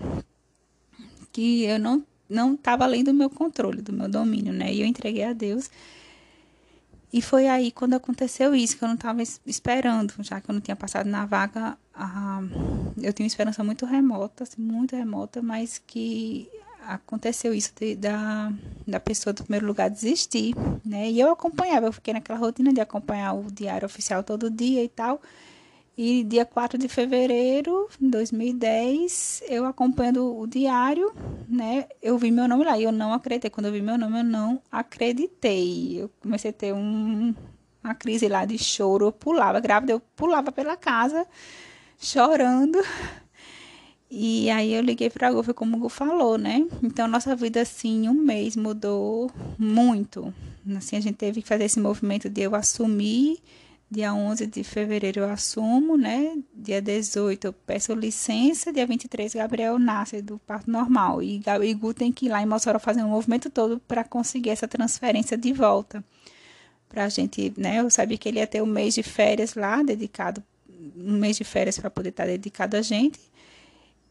[1.33, 4.73] que eu não não estava além do meu controle, do meu domínio, né?
[4.73, 5.71] E eu entreguei a Deus.
[7.11, 10.61] E foi aí quando aconteceu isso, que eu não estava esperando, já que eu não
[10.61, 11.79] tinha passado na vaga.
[12.01, 12.41] Ah,
[13.03, 16.49] eu tinha uma esperança muito remota, assim, muito remota, mas que
[16.87, 18.53] aconteceu isso de, da,
[18.87, 21.11] da pessoa do primeiro lugar desistir, né?
[21.11, 24.89] E eu acompanhava, eu fiquei naquela rotina de acompanhar o diário oficial todo dia e
[24.89, 25.21] tal.
[25.97, 31.13] E dia 4 de fevereiro de 2010, eu acompanhando o diário,
[31.49, 31.89] né?
[32.01, 33.51] Eu vi meu nome lá e eu não acreditei.
[33.51, 36.01] Quando eu vi meu nome, eu não acreditei.
[36.01, 37.35] Eu comecei a ter um,
[37.83, 39.07] uma crise lá de choro.
[39.07, 41.27] Eu pulava, grávida, eu pulava pela casa,
[41.99, 42.79] chorando.
[44.11, 46.67] E aí eu liguei para a Gu, foi como o Gu falou, né?
[46.83, 50.33] Então nossa vida assim, um mês mudou muito.
[50.77, 53.39] Assim, a gente teve que fazer esse movimento de eu assumir
[53.91, 56.37] Dia 11 de fevereiro eu assumo, né?
[56.55, 58.71] Dia 18 eu peço licença.
[58.71, 61.23] Dia 23 Gabriel nasce do parto normal.
[61.23, 61.41] E
[61.75, 65.39] Gu tem que ir lá em Mossoró fazer um movimento todo para conseguir essa transferência
[65.39, 66.05] de volta.
[66.87, 67.81] Para a gente, né?
[67.81, 70.43] Eu sabia que ele ia ter um mês de férias lá, dedicado,
[70.97, 73.21] um mês de férias para poder estar dedicado a gente.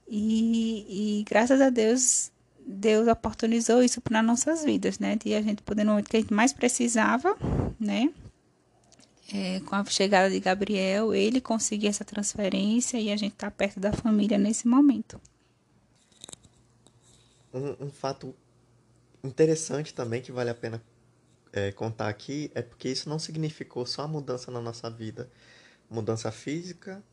[0.07, 2.31] E, e graças a Deus,
[2.65, 5.15] Deus oportunizou isso para nossas vidas, né?
[5.15, 7.37] De a gente poder, no momento que a gente mais precisava,
[7.79, 8.09] né?
[9.33, 13.79] é, com a chegada de Gabriel, ele conseguir essa transferência e a gente está perto
[13.79, 15.19] da família nesse momento.
[17.53, 18.33] Um, um, fato
[19.23, 20.81] interessante também que vale a pena
[21.51, 25.29] é, contar aqui é porque isso não significou só a mudança na nossa vida,
[25.89, 27.03] mudança física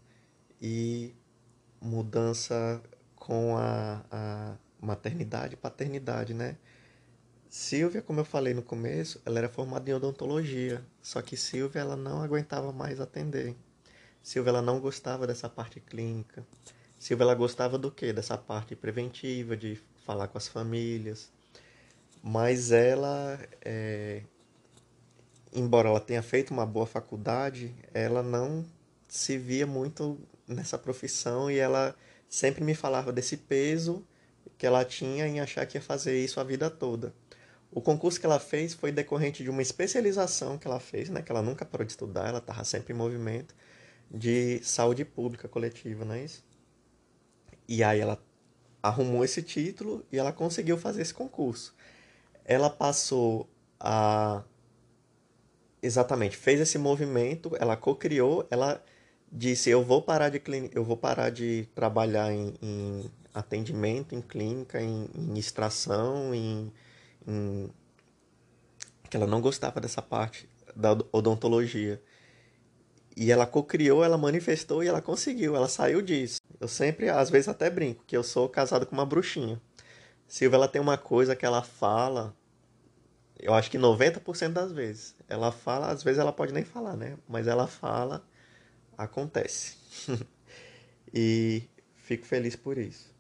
[0.61, 1.15] e
[1.81, 2.83] mudança
[3.17, 6.57] com a, a maternidade e paternidade, né?
[7.49, 11.97] Silvia, como eu falei no começo, ela era formada em odontologia, só que Silvia ela
[11.97, 13.55] não aguentava mais atender.
[14.23, 16.45] Silvia ela não gostava dessa parte clínica.
[16.99, 18.13] Silvia ela gostava do quê?
[18.13, 21.31] Dessa parte preventiva, de falar com as famílias.
[22.23, 24.23] Mas ela, é...
[25.55, 28.65] embora ela tenha feito uma boa faculdade, ela não
[29.09, 31.95] se via muito nessa profissão e ela
[32.29, 34.05] sempre me falava desse peso
[34.59, 37.15] que ela tinha em achar que ia fazer isso a vida toda.
[37.71, 41.23] O concurso que ela fez foi decorrente de uma especialização que ela fez, né?
[41.23, 43.55] Que ela nunca parou de estudar, ela estava sempre em movimento
[44.11, 46.45] de saúde pública coletiva, não é isso?
[47.67, 48.23] E aí ela
[48.83, 51.75] arrumou esse título e ela conseguiu fazer esse concurso.
[52.45, 53.49] Ela passou
[53.81, 54.45] a
[55.85, 58.83] exatamente fez esse movimento, ela co-criou, ela
[59.31, 60.41] disse eu vou parar de
[60.73, 66.73] eu vou parar de trabalhar em, em atendimento, em clínica, em, em extração, em
[67.27, 67.71] em,
[69.11, 72.03] que ela não gostava dessa parte da odontologia.
[73.17, 76.41] E ela co-criou, ela manifestou e ela conseguiu, ela saiu disso.
[76.59, 79.61] Eu sempre, às vezes até brinco, que eu sou casado com uma bruxinha.
[80.27, 82.35] Silvia, ela tem uma coisa que ela fala,
[83.45, 85.15] eu acho que 90% das vezes.
[85.29, 87.19] Ela fala, às vezes ela pode nem falar, né?
[87.29, 88.27] Mas ela fala,
[88.97, 89.77] acontece.
[91.13, 91.63] e
[91.97, 93.13] fico feliz por isso.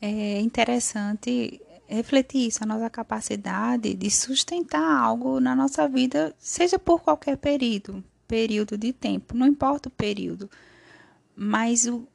[0.00, 7.00] É interessante refletir isso, a nossa capacidade de sustentar algo na nossa vida, seja por
[7.00, 10.50] qualquer período, período de tempo, não importa o período,
[11.36, 12.08] mas o,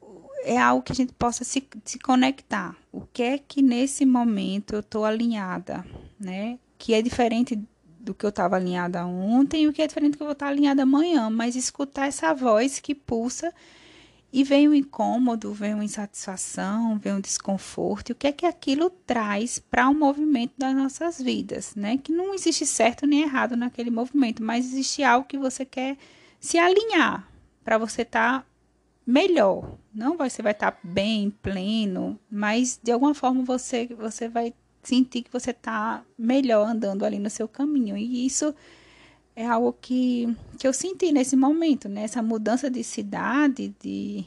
[0.43, 2.75] é algo que a gente possa se, se conectar.
[2.91, 5.85] O que é que nesse momento eu estou alinhada,
[6.19, 6.59] né?
[6.77, 7.59] Que é diferente
[7.99, 10.33] do que eu estava alinhada ontem e o que é diferente do que eu vou
[10.33, 13.53] estar alinhada amanhã, mas escutar essa voz que pulsa
[14.31, 18.09] e vem o incômodo, vem uma insatisfação, vem um desconforto.
[18.09, 21.97] E o que é que aquilo traz para o um movimento das nossas vidas, né?
[21.97, 25.97] Que não existe certo nem errado naquele movimento, mas existe algo que você quer
[26.39, 27.27] se alinhar
[27.63, 28.45] para você estar tá
[29.05, 29.77] melhor.
[29.93, 35.23] Não você vai estar tá bem, pleno, mas de alguma forma você você vai sentir
[35.23, 37.97] que você está melhor andando ali no seu caminho.
[37.97, 38.53] E isso
[39.37, 42.03] é algo que, que eu senti nesse momento, né?
[42.03, 44.25] Essa mudança de cidade, de,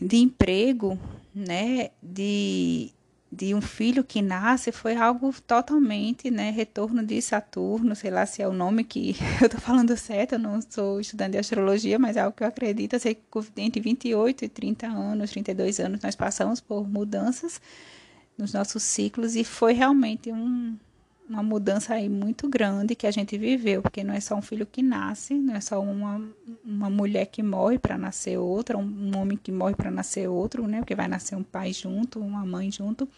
[0.00, 0.98] de emprego,
[1.34, 1.90] né?
[2.02, 2.90] De,
[3.30, 6.50] de um filho que nasce foi algo totalmente, né?
[6.50, 10.38] Retorno de Saturno, sei lá se é o nome que eu tô falando certo, eu
[10.38, 12.94] não sou estudante de astrologia, mas é algo que eu acredito.
[12.94, 13.22] Eu sei que
[13.58, 17.60] entre 28 e 30 anos, 32 anos, nós passamos por mudanças
[18.42, 20.76] nos nossos ciclos e foi realmente um
[21.28, 24.66] uma mudança aí muito grande que a gente viveu, porque não é só um filho
[24.66, 26.20] que nasce, não é só uma,
[26.62, 30.66] uma mulher que morre para nascer outra, um, um homem que morre para nascer outro,
[30.66, 30.80] né?
[30.80, 33.08] Porque vai nascer um pai junto, uma mãe junto.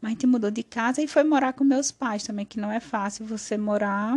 [0.00, 2.70] Mas a gente mudou de casa e foi morar com meus pais também, que não
[2.70, 4.16] é fácil você morar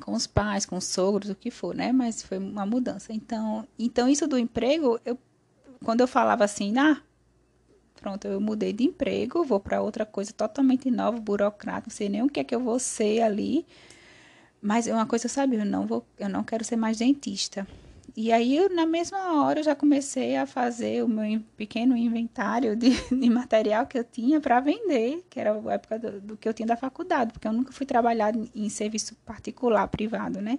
[0.00, 1.92] com os pais, com os sogros, o que for, né?
[1.92, 3.12] Mas foi uma mudança.
[3.12, 5.16] Então, então isso do emprego, eu
[5.82, 7.00] quando eu falava assim, ah,
[8.02, 12.22] Pronto, eu mudei de emprego, vou para outra coisa totalmente nova, burocrática, não sei nem
[12.22, 13.64] o que é que eu vou ser ali.
[14.60, 17.64] Mas uma coisa eu sabia, eu não vou, eu não quero ser mais dentista.
[18.16, 22.90] E aí, na mesma hora, eu já comecei a fazer o meu pequeno inventário de,
[23.08, 26.52] de material que eu tinha para vender, que era a época do, do, que eu
[26.52, 30.58] tinha da faculdade, porque eu nunca fui trabalhar em serviço particular, privado, né?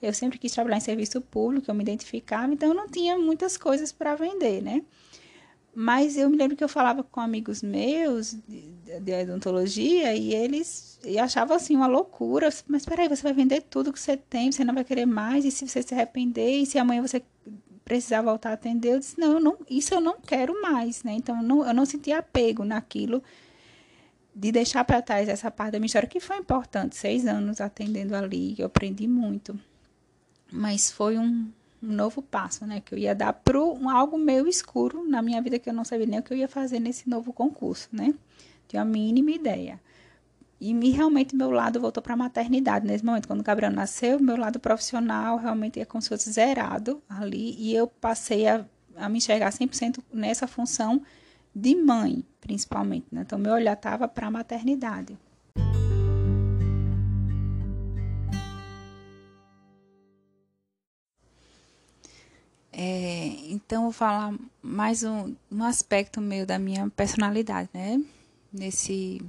[0.00, 3.58] Eu sempre quis trabalhar em serviço público, eu me identificava, então eu não tinha muitas
[3.58, 4.82] coisas para vender, né?
[5.74, 10.98] Mas eu me lembro que eu falava com amigos meus de, de odontologia e eles
[11.04, 12.48] e achavam assim uma loucura.
[12.66, 15.50] Mas peraí, você vai vender tudo que você tem, você não vai querer mais, e
[15.50, 17.22] se você se arrepender, e se amanhã você
[17.84, 21.12] precisar voltar a atender, eu disse, não, eu não isso eu não quero mais, né?
[21.12, 23.22] Então não, eu não senti apego naquilo
[24.34, 28.14] de deixar para trás essa parte da minha história, que foi importante, seis anos atendendo
[28.14, 29.58] ali, eu aprendi muito.
[30.52, 31.50] Mas foi um,
[31.82, 32.80] um novo passo, né?
[32.80, 35.84] Que eu ia dar para um, algo meio escuro na minha vida que eu não
[35.84, 38.14] sabia nem o que eu ia fazer nesse novo concurso, né?
[38.68, 39.80] Tinha a mínima ideia.
[40.60, 43.26] E me, realmente meu lado voltou para a maternidade nesse momento.
[43.26, 47.56] Quando o Gabriel nasceu, meu lado profissional realmente é como se fosse zerado ali.
[47.58, 48.64] E eu passei a,
[48.96, 51.02] a me enxergar 100% nessa função
[51.54, 53.06] de mãe, principalmente.
[53.10, 53.22] Né?
[53.22, 55.18] Então, meu olhar estava para a maternidade.
[62.72, 68.00] É, então, vou falar mais um, um aspecto meio da minha personalidade, né?
[68.52, 69.20] Nesse,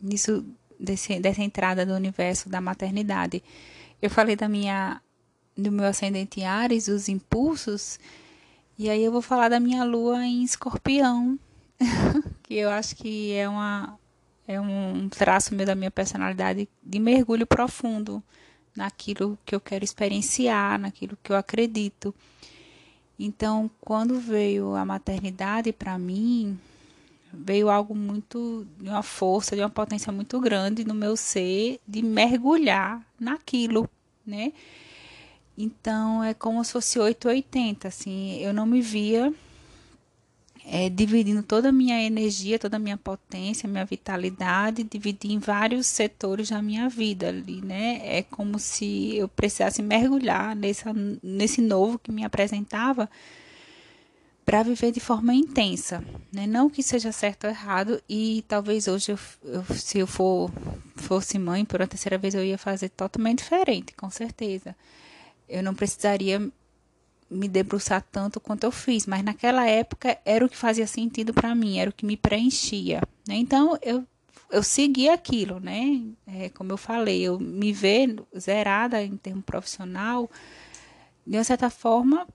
[0.00, 0.44] nisso,
[0.78, 3.42] desse, dessa entrada do universo da maternidade.
[4.02, 5.00] Eu falei da minha,
[5.56, 7.98] do meu ascendente Ares, os impulsos,
[8.78, 11.38] e aí eu vou falar da minha lua em escorpião,
[12.42, 13.98] que eu acho que é, uma,
[14.46, 18.22] é um traço meio da minha personalidade de mergulho profundo
[18.76, 22.14] naquilo que eu quero experienciar, naquilo que eu acredito.
[23.18, 26.58] Então, quando veio a maternidade para mim,
[27.32, 32.02] veio algo muito de uma força, de uma potência muito grande no meu ser de
[32.02, 33.88] mergulhar naquilo,
[34.24, 34.52] né?
[35.56, 39.32] Então é como se fosse 880, assim, eu não me via
[40.68, 45.86] é, dividindo toda a minha energia, toda a minha potência, minha vitalidade, dividir em vários
[45.86, 48.00] setores da minha vida ali, né?
[48.02, 50.92] É como se eu precisasse mergulhar nessa,
[51.22, 53.08] nesse novo que me apresentava
[54.44, 56.48] para viver de forma intensa, né?
[56.48, 60.50] Não que seja certo ou errado e talvez hoje eu, eu, se eu for
[60.96, 64.74] fosse mãe por uma terceira vez eu ia fazer totalmente diferente, com certeza.
[65.48, 66.50] Eu não precisaria
[67.30, 71.54] me debruçar tanto quanto eu fiz, mas naquela época era o que fazia sentido para
[71.54, 73.00] mim, era o que me preenchia.
[73.26, 73.34] Né?
[73.34, 74.04] Então eu
[74.48, 76.02] eu segui aquilo, né?
[76.26, 80.30] É, como eu falei, eu me ver zerada em termo profissional,
[81.26, 82.26] de uma certa forma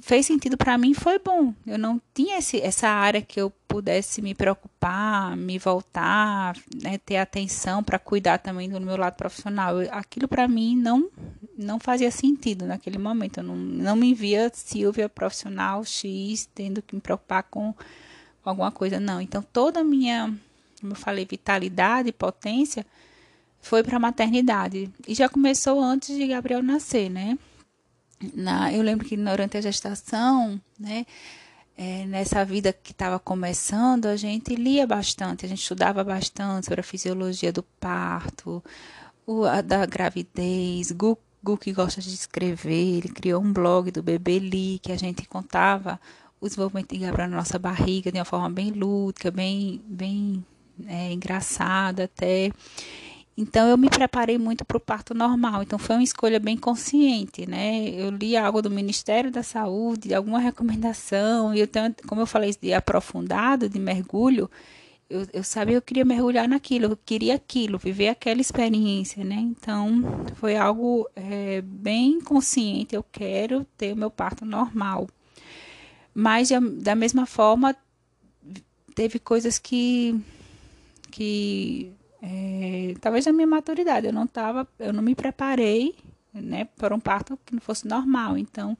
[0.00, 1.54] fez sentido para mim foi bom.
[1.66, 7.16] Eu não tinha esse, essa área que eu pudesse me preocupar, me voltar, né, ter
[7.16, 9.76] atenção para cuidar também do meu lado profissional.
[9.90, 11.10] Aquilo para mim não
[11.58, 13.38] não fazia sentido naquele momento.
[13.38, 17.74] Eu não, não me via Silvia profissional X tendo que me preocupar com,
[18.44, 19.20] alguma coisa, não.
[19.20, 20.32] Então toda a minha,
[20.80, 22.86] como eu falei, vitalidade potência
[23.60, 24.90] foi para a maternidade.
[25.08, 27.38] E já começou antes de Gabriel nascer, né?
[28.34, 31.04] Na, eu lembro que durante a gestação, né,
[31.76, 36.80] é, nessa vida que estava começando, a gente lia bastante, a gente estudava bastante sobre
[36.80, 38.64] a fisiologia do parto,
[39.26, 40.90] o, a, da gravidez.
[40.92, 41.18] Gu,
[41.60, 46.00] que gosta de escrever, ele criou um blog do Bebê Li, que a gente contava
[46.40, 50.44] o desenvolvimento de Gabriel na nossa barriga de uma forma bem lúdica, bem, bem
[50.86, 52.50] é, engraçada até.
[53.36, 55.62] Então eu me preparei muito para o parto normal.
[55.62, 57.88] Então foi uma escolha bem consciente, né?
[57.90, 62.54] Eu li algo do Ministério da Saúde, alguma recomendação, e eu tenho, como eu falei
[62.60, 64.50] de aprofundado, de mergulho,
[65.08, 69.36] eu, eu sabia que eu queria mergulhar naquilo, eu queria aquilo, viver aquela experiência, né?
[69.36, 70.02] Então
[70.36, 72.94] foi algo é, bem consciente.
[72.94, 75.08] Eu quero ter o meu parto normal.
[76.14, 77.76] Mas da mesma forma
[78.94, 80.18] teve coisas que
[81.10, 81.92] que
[82.28, 85.94] é, talvez na minha maturidade eu não tava, eu não me preparei,
[86.34, 88.36] né, para um parto que não fosse normal.
[88.36, 88.76] Então,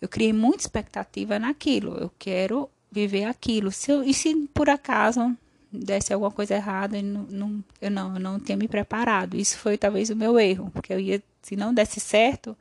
[0.00, 1.96] eu criei muita expectativa naquilo.
[1.96, 3.70] Eu quero viver aquilo.
[3.70, 5.36] Se eu, e se por acaso
[5.72, 9.36] desse alguma coisa errada, eu não, eu não, eu não tinha me preparado.
[9.36, 12.56] Isso foi talvez o meu erro, porque eu ia, se não desse certo,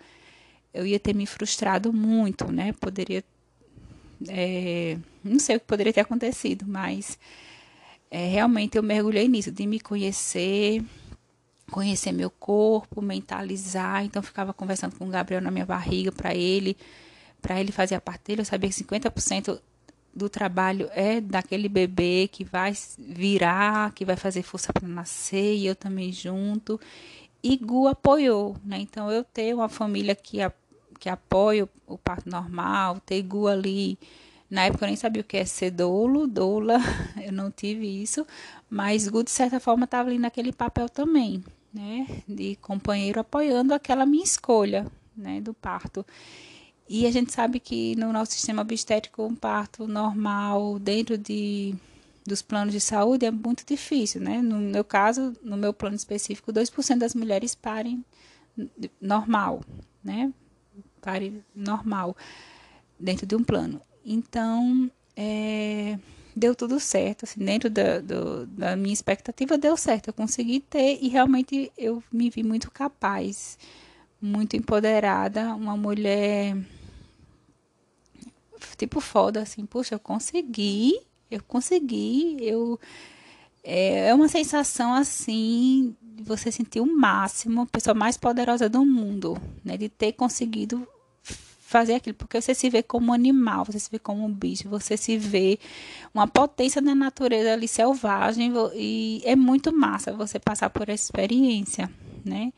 [0.74, 2.74] eu ia ter me frustrado muito, né?
[2.74, 3.24] Poderia,
[4.30, 7.18] é, não sei o que poderia ter acontecido, mas
[8.16, 10.82] é, realmente eu mergulhei nisso, de me conhecer,
[11.70, 14.05] conhecer meu corpo, mentalizar.
[14.05, 16.78] Então, ficava conversando com o Gabriel na minha barriga para ele,
[17.41, 18.39] para ele fazer a parte dele.
[18.39, 19.59] Eu sabia que 50%
[20.13, 25.66] do trabalho é daquele bebê que vai virar, que vai fazer força para nascer, e
[25.66, 26.80] eu também junto.
[27.43, 28.78] E Gu apoiou, né?
[28.80, 30.53] Então, eu tenho uma família que, a,
[31.01, 33.99] que apoia o, o parto normal, ter Gu ali
[34.50, 36.78] na época eu nem sabia o que é ser dolo, doula,
[37.24, 38.26] eu não tive isso,
[38.70, 41.43] mas Gu, de certa forma, estava ali naquele papel também,
[41.74, 42.08] né?
[42.28, 44.86] De companheiro apoiando aquela minha escolha,
[45.16, 45.41] né?
[45.41, 46.06] Do parto.
[46.88, 51.74] E a gente sabe que no nosso sistema obstétrico, um parto normal, dentro de,
[52.26, 54.41] dos planos de saúde, é muito difícil, né?
[54.41, 58.06] No meu caso, no meu plano específico, 2% das mulheres parem
[59.02, 59.62] normal,
[60.04, 60.32] né?
[61.02, 62.16] Pare normal,
[63.00, 63.82] dentro de um plano.
[64.06, 65.97] Então, é,
[66.36, 70.99] deu tudo certo, assim, dentro da, do, da minha expectativa deu certo, eu consegui ter
[71.01, 73.58] e realmente eu me vi muito capaz,
[74.22, 76.56] muito empoderada, uma mulher
[78.78, 80.99] tipo foda, assim, puxa, eu consegui,
[81.32, 82.80] eu consegui, eu
[83.64, 88.86] é, é uma sensação assim de você sentir o máximo, a pessoa mais poderosa do
[88.86, 90.88] mundo, né, de ter conseguido
[91.66, 94.95] fazer aquilo, porque você se vê como animal, você se vê como um bicho, você
[94.95, 95.57] se vê
[96.13, 101.91] uma potência da natureza ali selvagem e é muito massa você passar por essa experiência,
[102.24, 102.53] né?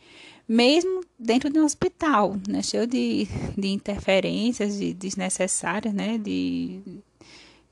[0.48, 2.62] Mesmo dentro de um hospital, né?
[2.62, 6.18] Cheio de, de interferências de, desnecessárias, né?
[6.18, 6.82] De,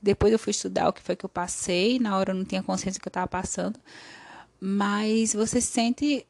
[0.00, 2.62] depois eu fui estudar o que foi que eu passei, na hora eu não tinha
[2.62, 3.78] consciência do que eu estava passando,
[4.58, 6.26] mas você sente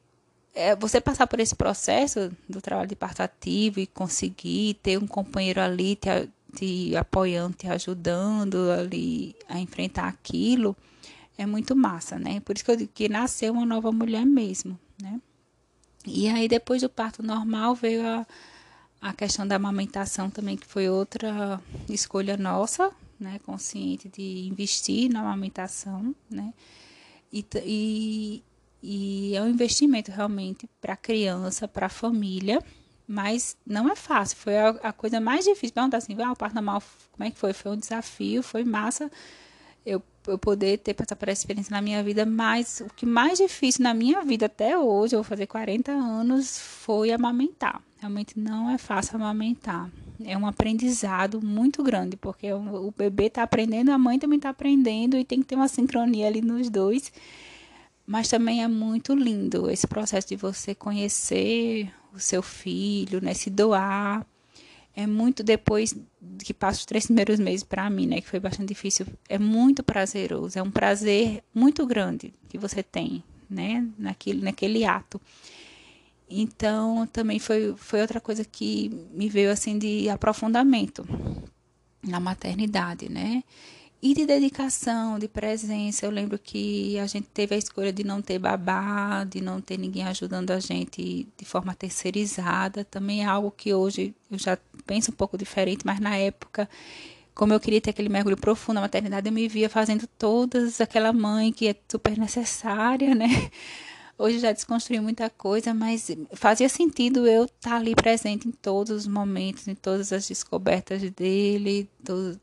[0.57, 5.07] é, você passar por esse processo do trabalho de parto ativo e conseguir ter um
[5.07, 6.09] companheiro ali te,
[6.57, 10.75] te apoiando, te ajudando ali a enfrentar aquilo,
[11.37, 12.41] é muito massa, né?
[12.41, 15.21] Por isso que eu digo que nasceu uma nova mulher mesmo, né?
[16.07, 18.27] E aí depois do parto normal veio a,
[19.03, 22.91] a questão da amamentação também, que foi outra escolha nossa,
[23.21, 23.39] né?
[23.45, 26.55] Consciente de investir na amamentação, né?
[27.31, 28.43] E, e,
[28.83, 32.63] e é um investimento realmente para a criança, para a família,
[33.09, 35.75] Mas não é fácil, foi a, a coisa mais difícil.
[35.75, 37.53] Perguntar assim, ah, o parto normal, como é que foi?
[37.53, 39.11] Foi um desafio, foi massa
[39.87, 43.39] eu, eu poder ter passado por essa experiência na minha vida, mas o que mais
[43.39, 47.81] difícil na minha vida até hoje, eu vou fazer 40 anos, foi amamentar.
[47.99, 49.89] Realmente não é fácil amamentar.
[50.25, 54.49] É um aprendizado muito grande, porque o, o bebê está aprendendo, a mãe também está
[54.49, 57.13] aprendendo e tem que ter uma sincronia ali nos dois.
[58.07, 63.51] Mas também é muito lindo esse processo de você conhecer o seu filho, né, se
[63.51, 64.25] doar.
[64.95, 65.95] É muito depois
[66.39, 69.07] que passa os três primeiros meses para mim, né, que foi bastante difícil.
[69.29, 75.21] É muito prazeroso, é um prazer muito grande que você tem, né, naquele, naquele ato.
[76.29, 81.07] Então, também foi, foi outra coisa que me veio assim de aprofundamento
[82.03, 83.43] na maternidade, né?
[84.03, 86.05] E de dedicação, de presença.
[86.05, 89.79] Eu lembro que a gente teve a escolha de não ter babá, de não ter
[89.79, 92.85] ninguém ajudando a gente de forma terceirizada.
[92.85, 96.69] Também é algo que hoje eu já penso um pouco diferente, mas na época,
[97.35, 101.13] como eu queria ter aquele mergulho profundo na maternidade, eu me via fazendo todas aquela
[101.13, 103.51] mãe que é super necessária, né?
[104.19, 108.91] Hoje já desconstruí muita coisa, mas fazia sentido eu estar tá ali presente em todos
[108.91, 111.87] os momentos, em todas as descobertas dele,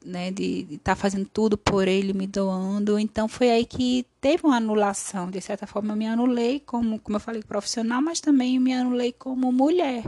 [0.05, 2.99] né, de estar tá fazendo tudo por ele, me doando.
[2.99, 5.31] Então foi aí que teve uma anulação.
[5.31, 9.11] De certa forma, eu me anulei como, como eu falei, profissional, mas também me anulei
[9.11, 10.03] como mulher,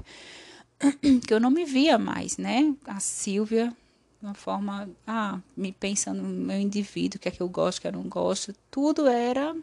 [1.25, 2.75] que eu não me via mais, né?
[2.85, 3.75] A Silvia
[4.21, 7.81] uma forma, ah, me pensando no meu indivíduo, o que é que eu gosto, o
[7.81, 9.55] que eu não gosto, tudo era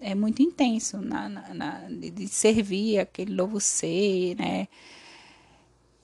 [0.00, 4.68] é muito intenso na, na, na, de servir aquele novo ser, né?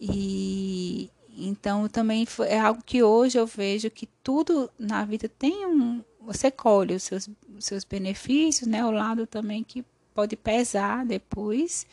[0.00, 6.02] E então também é algo que hoje eu vejo que tudo na vida tem um.
[6.22, 8.84] Você colhe os seus, os seus benefícios, né?
[8.84, 9.84] O lado também que
[10.14, 11.86] pode pesar depois,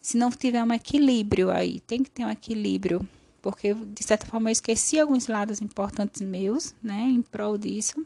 [0.00, 1.80] se não tiver um equilíbrio aí.
[1.80, 3.06] Tem que ter um equilíbrio.
[3.42, 7.00] Porque, de certa forma, eu esqueci alguns lados importantes meus, né?
[7.02, 8.04] Em prol disso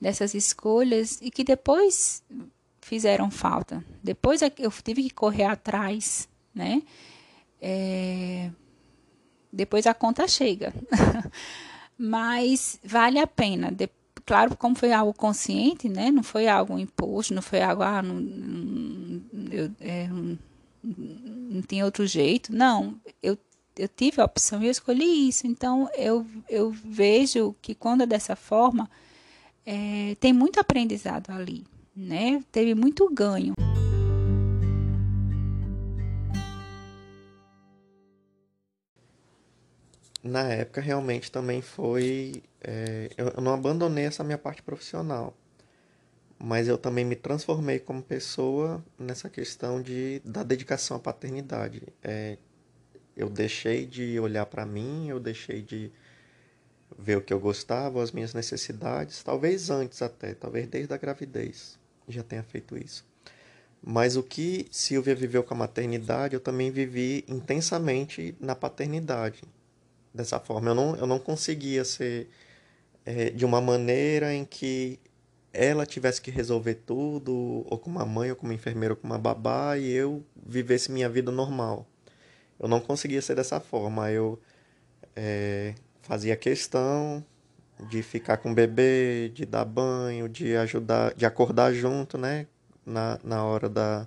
[0.00, 2.22] dessas escolhas e que depois
[2.80, 3.84] fizeram falta.
[4.02, 6.82] Depois é eu tive que correr atrás, né?
[7.60, 8.50] É,
[9.52, 10.72] depois a conta chega.
[11.98, 13.72] Mas vale a pena.
[13.72, 13.88] De,
[14.24, 16.10] claro, como foi algo consciente, né?
[16.10, 20.38] Não foi algo imposto, não foi algo, ah, não, eu, é, não,
[20.84, 22.54] não tem outro jeito.
[22.54, 23.38] Não, eu,
[23.76, 25.46] eu tive a opção e eu escolhi isso.
[25.46, 28.90] Então, eu, eu vejo que quando é dessa forma,
[29.66, 32.42] é, tem muito aprendizado ali, né?
[32.52, 33.52] Teve muito ganho.
[40.22, 42.42] Na época, realmente também foi.
[42.60, 45.36] É, eu não abandonei essa minha parte profissional,
[46.38, 51.82] mas eu também me transformei como pessoa nessa questão de, da dedicação à paternidade.
[52.02, 52.38] É,
[53.16, 55.92] eu deixei de olhar para mim, eu deixei de
[56.98, 61.78] ver o que eu gostava, as minhas necessidades, talvez antes até, talvez desde a gravidez
[62.08, 63.04] já tenha feito isso.
[63.82, 69.42] Mas o que Silvia viveu com a maternidade, eu também vivi intensamente na paternidade.
[70.12, 72.28] Dessa forma, eu não, eu não conseguia ser
[73.04, 74.98] é, de uma maneira em que
[75.52, 79.06] ela tivesse que resolver tudo, ou com uma mãe, ou com uma enfermeira, ou com
[79.06, 81.86] uma babá, e eu vivesse minha vida normal.
[82.58, 84.10] Eu não conseguia ser dessa forma.
[84.10, 84.38] Eu
[85.14, 85.74] é,
[86.06, 87.24] fazia questão
[87.90, 92.46] de ficar com o bebê, de dar banho, de ajudar, de acordar junto, né?
[92.84, 94.06] Na, na hora da,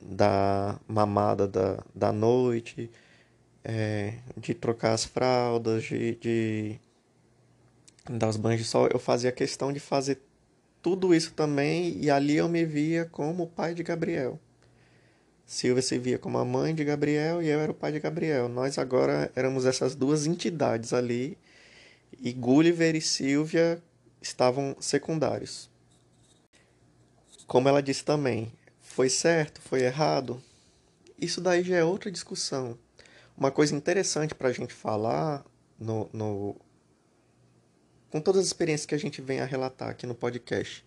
[0.00, 2.88] da mamada da, da noite,
[3.64, 6.80] é, de trocar as fraldas, de, de
[8.08, 8.88] dar os banhos de sol.
[8.92, 10.20] Eu fazia questão de fazer
[10.80, 14.38] tudo isso também e ali eu me via como o pai de Gabriel.
[15.48, 18.50] Silvia se via como a mãe de Gabriel e eu era o pai de Gabriel.
[18.50, 21.38] Nós agora éramos essas duas entidades ali
[22.20, 23.82] e Gulliver e Silvia
[24.20, 25.70] estavam secundários.
[27.46, 30.38] Como ela disse também, foi certo, foi errado?
[31.18, 32.78] Isso daí já é outra discussão.
[33.34, 35.42] Uma coisa interessante para a gente falar
[35.80, 36.56] no, no,
[38.10, 40.84] com todas as experiências que a gente vem a relatar aqui no podcast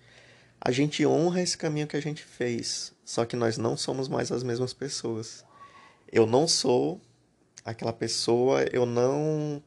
[0.63, 4.31] a gente honra esse caminho que a gente fez, só que nós não somos mais
[4.31, 5.43] as mesmas pessoas.
[6.09, 7.01] Eu não sou
[7.65, 9.61] aquela pessoa, eu não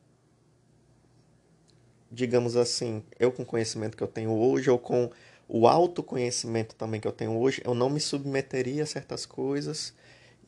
[2.11, 5.11] digamos assim, eu com o conhecimento que eu tenho hoje ou com
[5.47, 9.93] o autoconhecimento também que eu tenho hoje, eu não me submeteria a certas coisas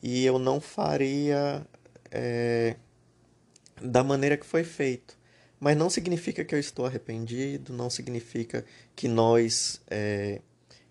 [0.01, 1.67] e eu não faria
[2.09, 2.77] é,
[3.79, 5.15] da maneira que foi feito.
[5.59, 10.41] Mas não significa que eu estou arrependido, não significa que nós é,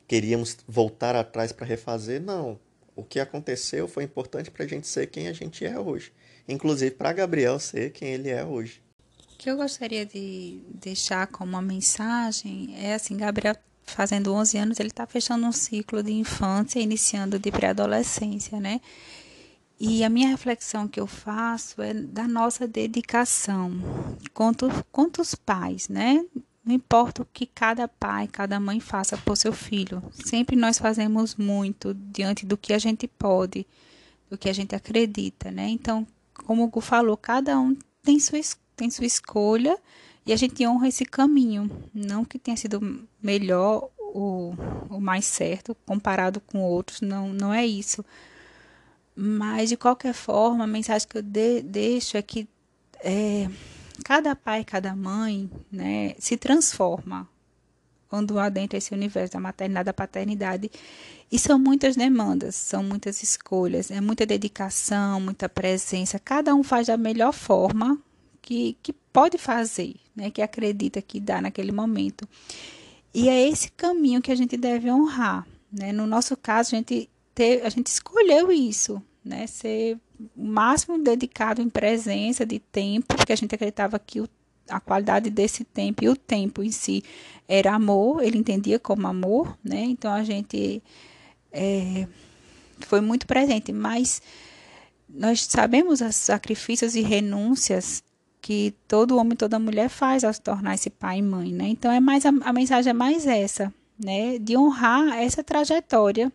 [0.06, 2.58] queríamos voltar atrás para refazer, não.
[2.94, 6.12] o que aconteceu foi importante para a gente ser quem a gente é hoje.
[6.48, 8.80] Inclusive para Gabriel ser quem ele é hoje.
[9.34, 13.54] O que eu gostaria de deixar como uma mensagem é assim, Gabriel
[13.86, 18.80] fazendo 11 anos, ele está fechando um ciclo de infância, iniciando de pré-adolescência, né?
[19.78, 23.72] E a minha reflexão que eu faço é da nossa dedicação
[24.32, 26.24] quanto, quanto os pais, né?
[26.66, 31.36] Não importa o que cada pai, cada mãe faça por seu filho, sempre nós fazemos
[31.36, 33.64] muito diante do que a gente pode,
[34.28, 35.68] do que a gente acredita, né?
[35.68, 36.04] Então,
[36.34, 38.40] como o Gu falou, cada um tem sua,
[38.74, 39.78] tem sua escolha
[40.26, 41.70] e a gente honra esse caminho.
[41.94, 44.56] Não que tenha sido melhor ou,
[44.90, 48.04] o mais certo comparado com outros, não, não é isso.
[49.14, 52.48] Mas, de qualquer forma, a mensagem que eu de, deixo é que
[53.04, 53.48] é,
[54.04, 57.28] cada pai, cada mãe né, se transforma
[58.08, 60.70] quando adentra esse universo da maternidade, da paternidade.
[61.30, 66.18] E são muitas demandas, são muitas escolhas, é muita dedicação, muita presença.
[66.18, 67.98] Cada um faz da melhor forma
[68.40, 72.28] que, que pode fazer, né, que acredita que dá naquele momento.
[73.12, 75.46] E é esse caminho que a gente deve honrar.
[75.72, 75.90] Né?
[75.90, 79.46] No nosso caso, a gente, ter, a gente escolheu isso, né?
[79.46, 79.98] ser
[80.36, 84.28] o máximo dedicado em presença de tempo, porque a gente acreditava que o,
[84.68, 87.02] a qualidade desse tempo e o tempo em si
[87.48, 89.82] era amor, ele entendia como amor, né?
[89.84, 90.82] Então a gente
[91.52, 92.06] é,
[92.80, 94.20] foi muito presente, mas
[95.08, 98.02] nós sabemos os sacrifícios e renúncias
[98.40, 101.68] que todo homem e toda mulher faz ao se tornar esse pai e mãe, né?
[101.68, 104.38] Então é mais a, a mensagem é mais essa, né?
[104.38, 106.32] De honrar essa trajetória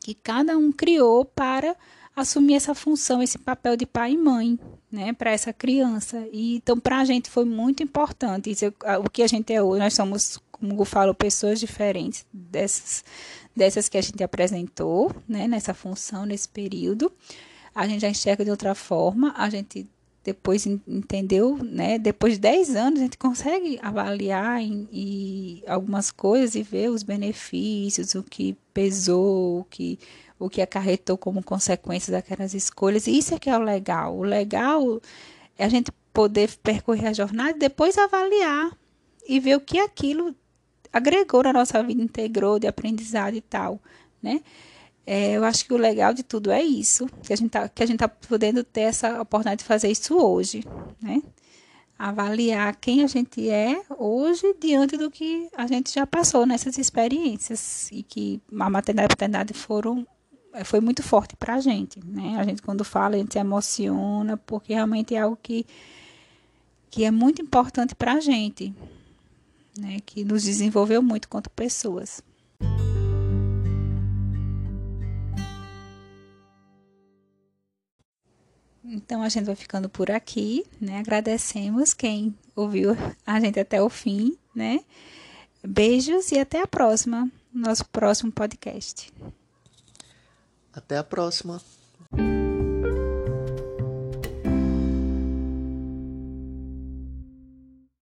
[0.00, 1.76] que cada um criou para
[2.16, 4.58] assumir essa função, esse papel de pai e mãe,
[4.90, 6.26] né, para essa criança.
[6.32, 8.50] E então para a gente foi muito importante.
[8.50, 8.64] Isso,
[9.04, 13.04] o que a gente é hoje, nós somos, como eu falo, pessoas diferentes dessas
[13.54, 17.10] dessas que a gente apresentou, né, nessa função nesse período.
[17.74, 19.88] A gente já enxerga de outra forma, a gente
[20.26, 22.00] depois entendeu, né?
[22.00, 27.04] Depois de 10 anos, a gente consegue avaliar em, em algumas coisas e ver os
[27.04, 30.00] benefícios, o que pesou, o que
[30.38, 33.06] o que acarretou como consequência daquelas escolhas.
[33.06, 34.18] Isso é que é o legal.
[34.18, 35.00] O legal
[35.56, 38.76] é a gente poder percorrer a jornada e depois avaliar
[39.28, 40.34] e ver o que aquilo
[40.92, 43.80] agregou na nossa vida, integrou de aprendizado e tal,
[44.20, 44.42] né?
[45.06, 47.98] É, eu acho que o legal de tudo é isso, que a gente tá, gente
[47.98, 50.64] tá podendo ter essa oportunidade de fazer isso hoje,
[51.00, 51.22] né?
[51.96, 57.88] Avaliar quem a gente é hoje diante do que a gente já passou nessas experiências
[57.92, 60.04] e que a maternidade e a paternidade foram
[60.52, 62.36] é, foi muito forte para a gente, né?
[62.38, 65.64] A gente quando fala, a gente se emociona, porque realmente é algo que,
[66.90, 68.74] que é muito importante para a gente,
[69.78, 69.98] né?
[70.04, 72.22] Que nos desenvolveu muito quanto pessoas.
[78.88, 80.98] Então a gente vai ficando por aqui, né?
[80.98, 84.80] Agradecemos quem ouviu a gente até o fim, né?
[85.66, 89.12] Beijos e até a próxima, nosso próximo podcast.
[90.72, 91.60] Até a próxima.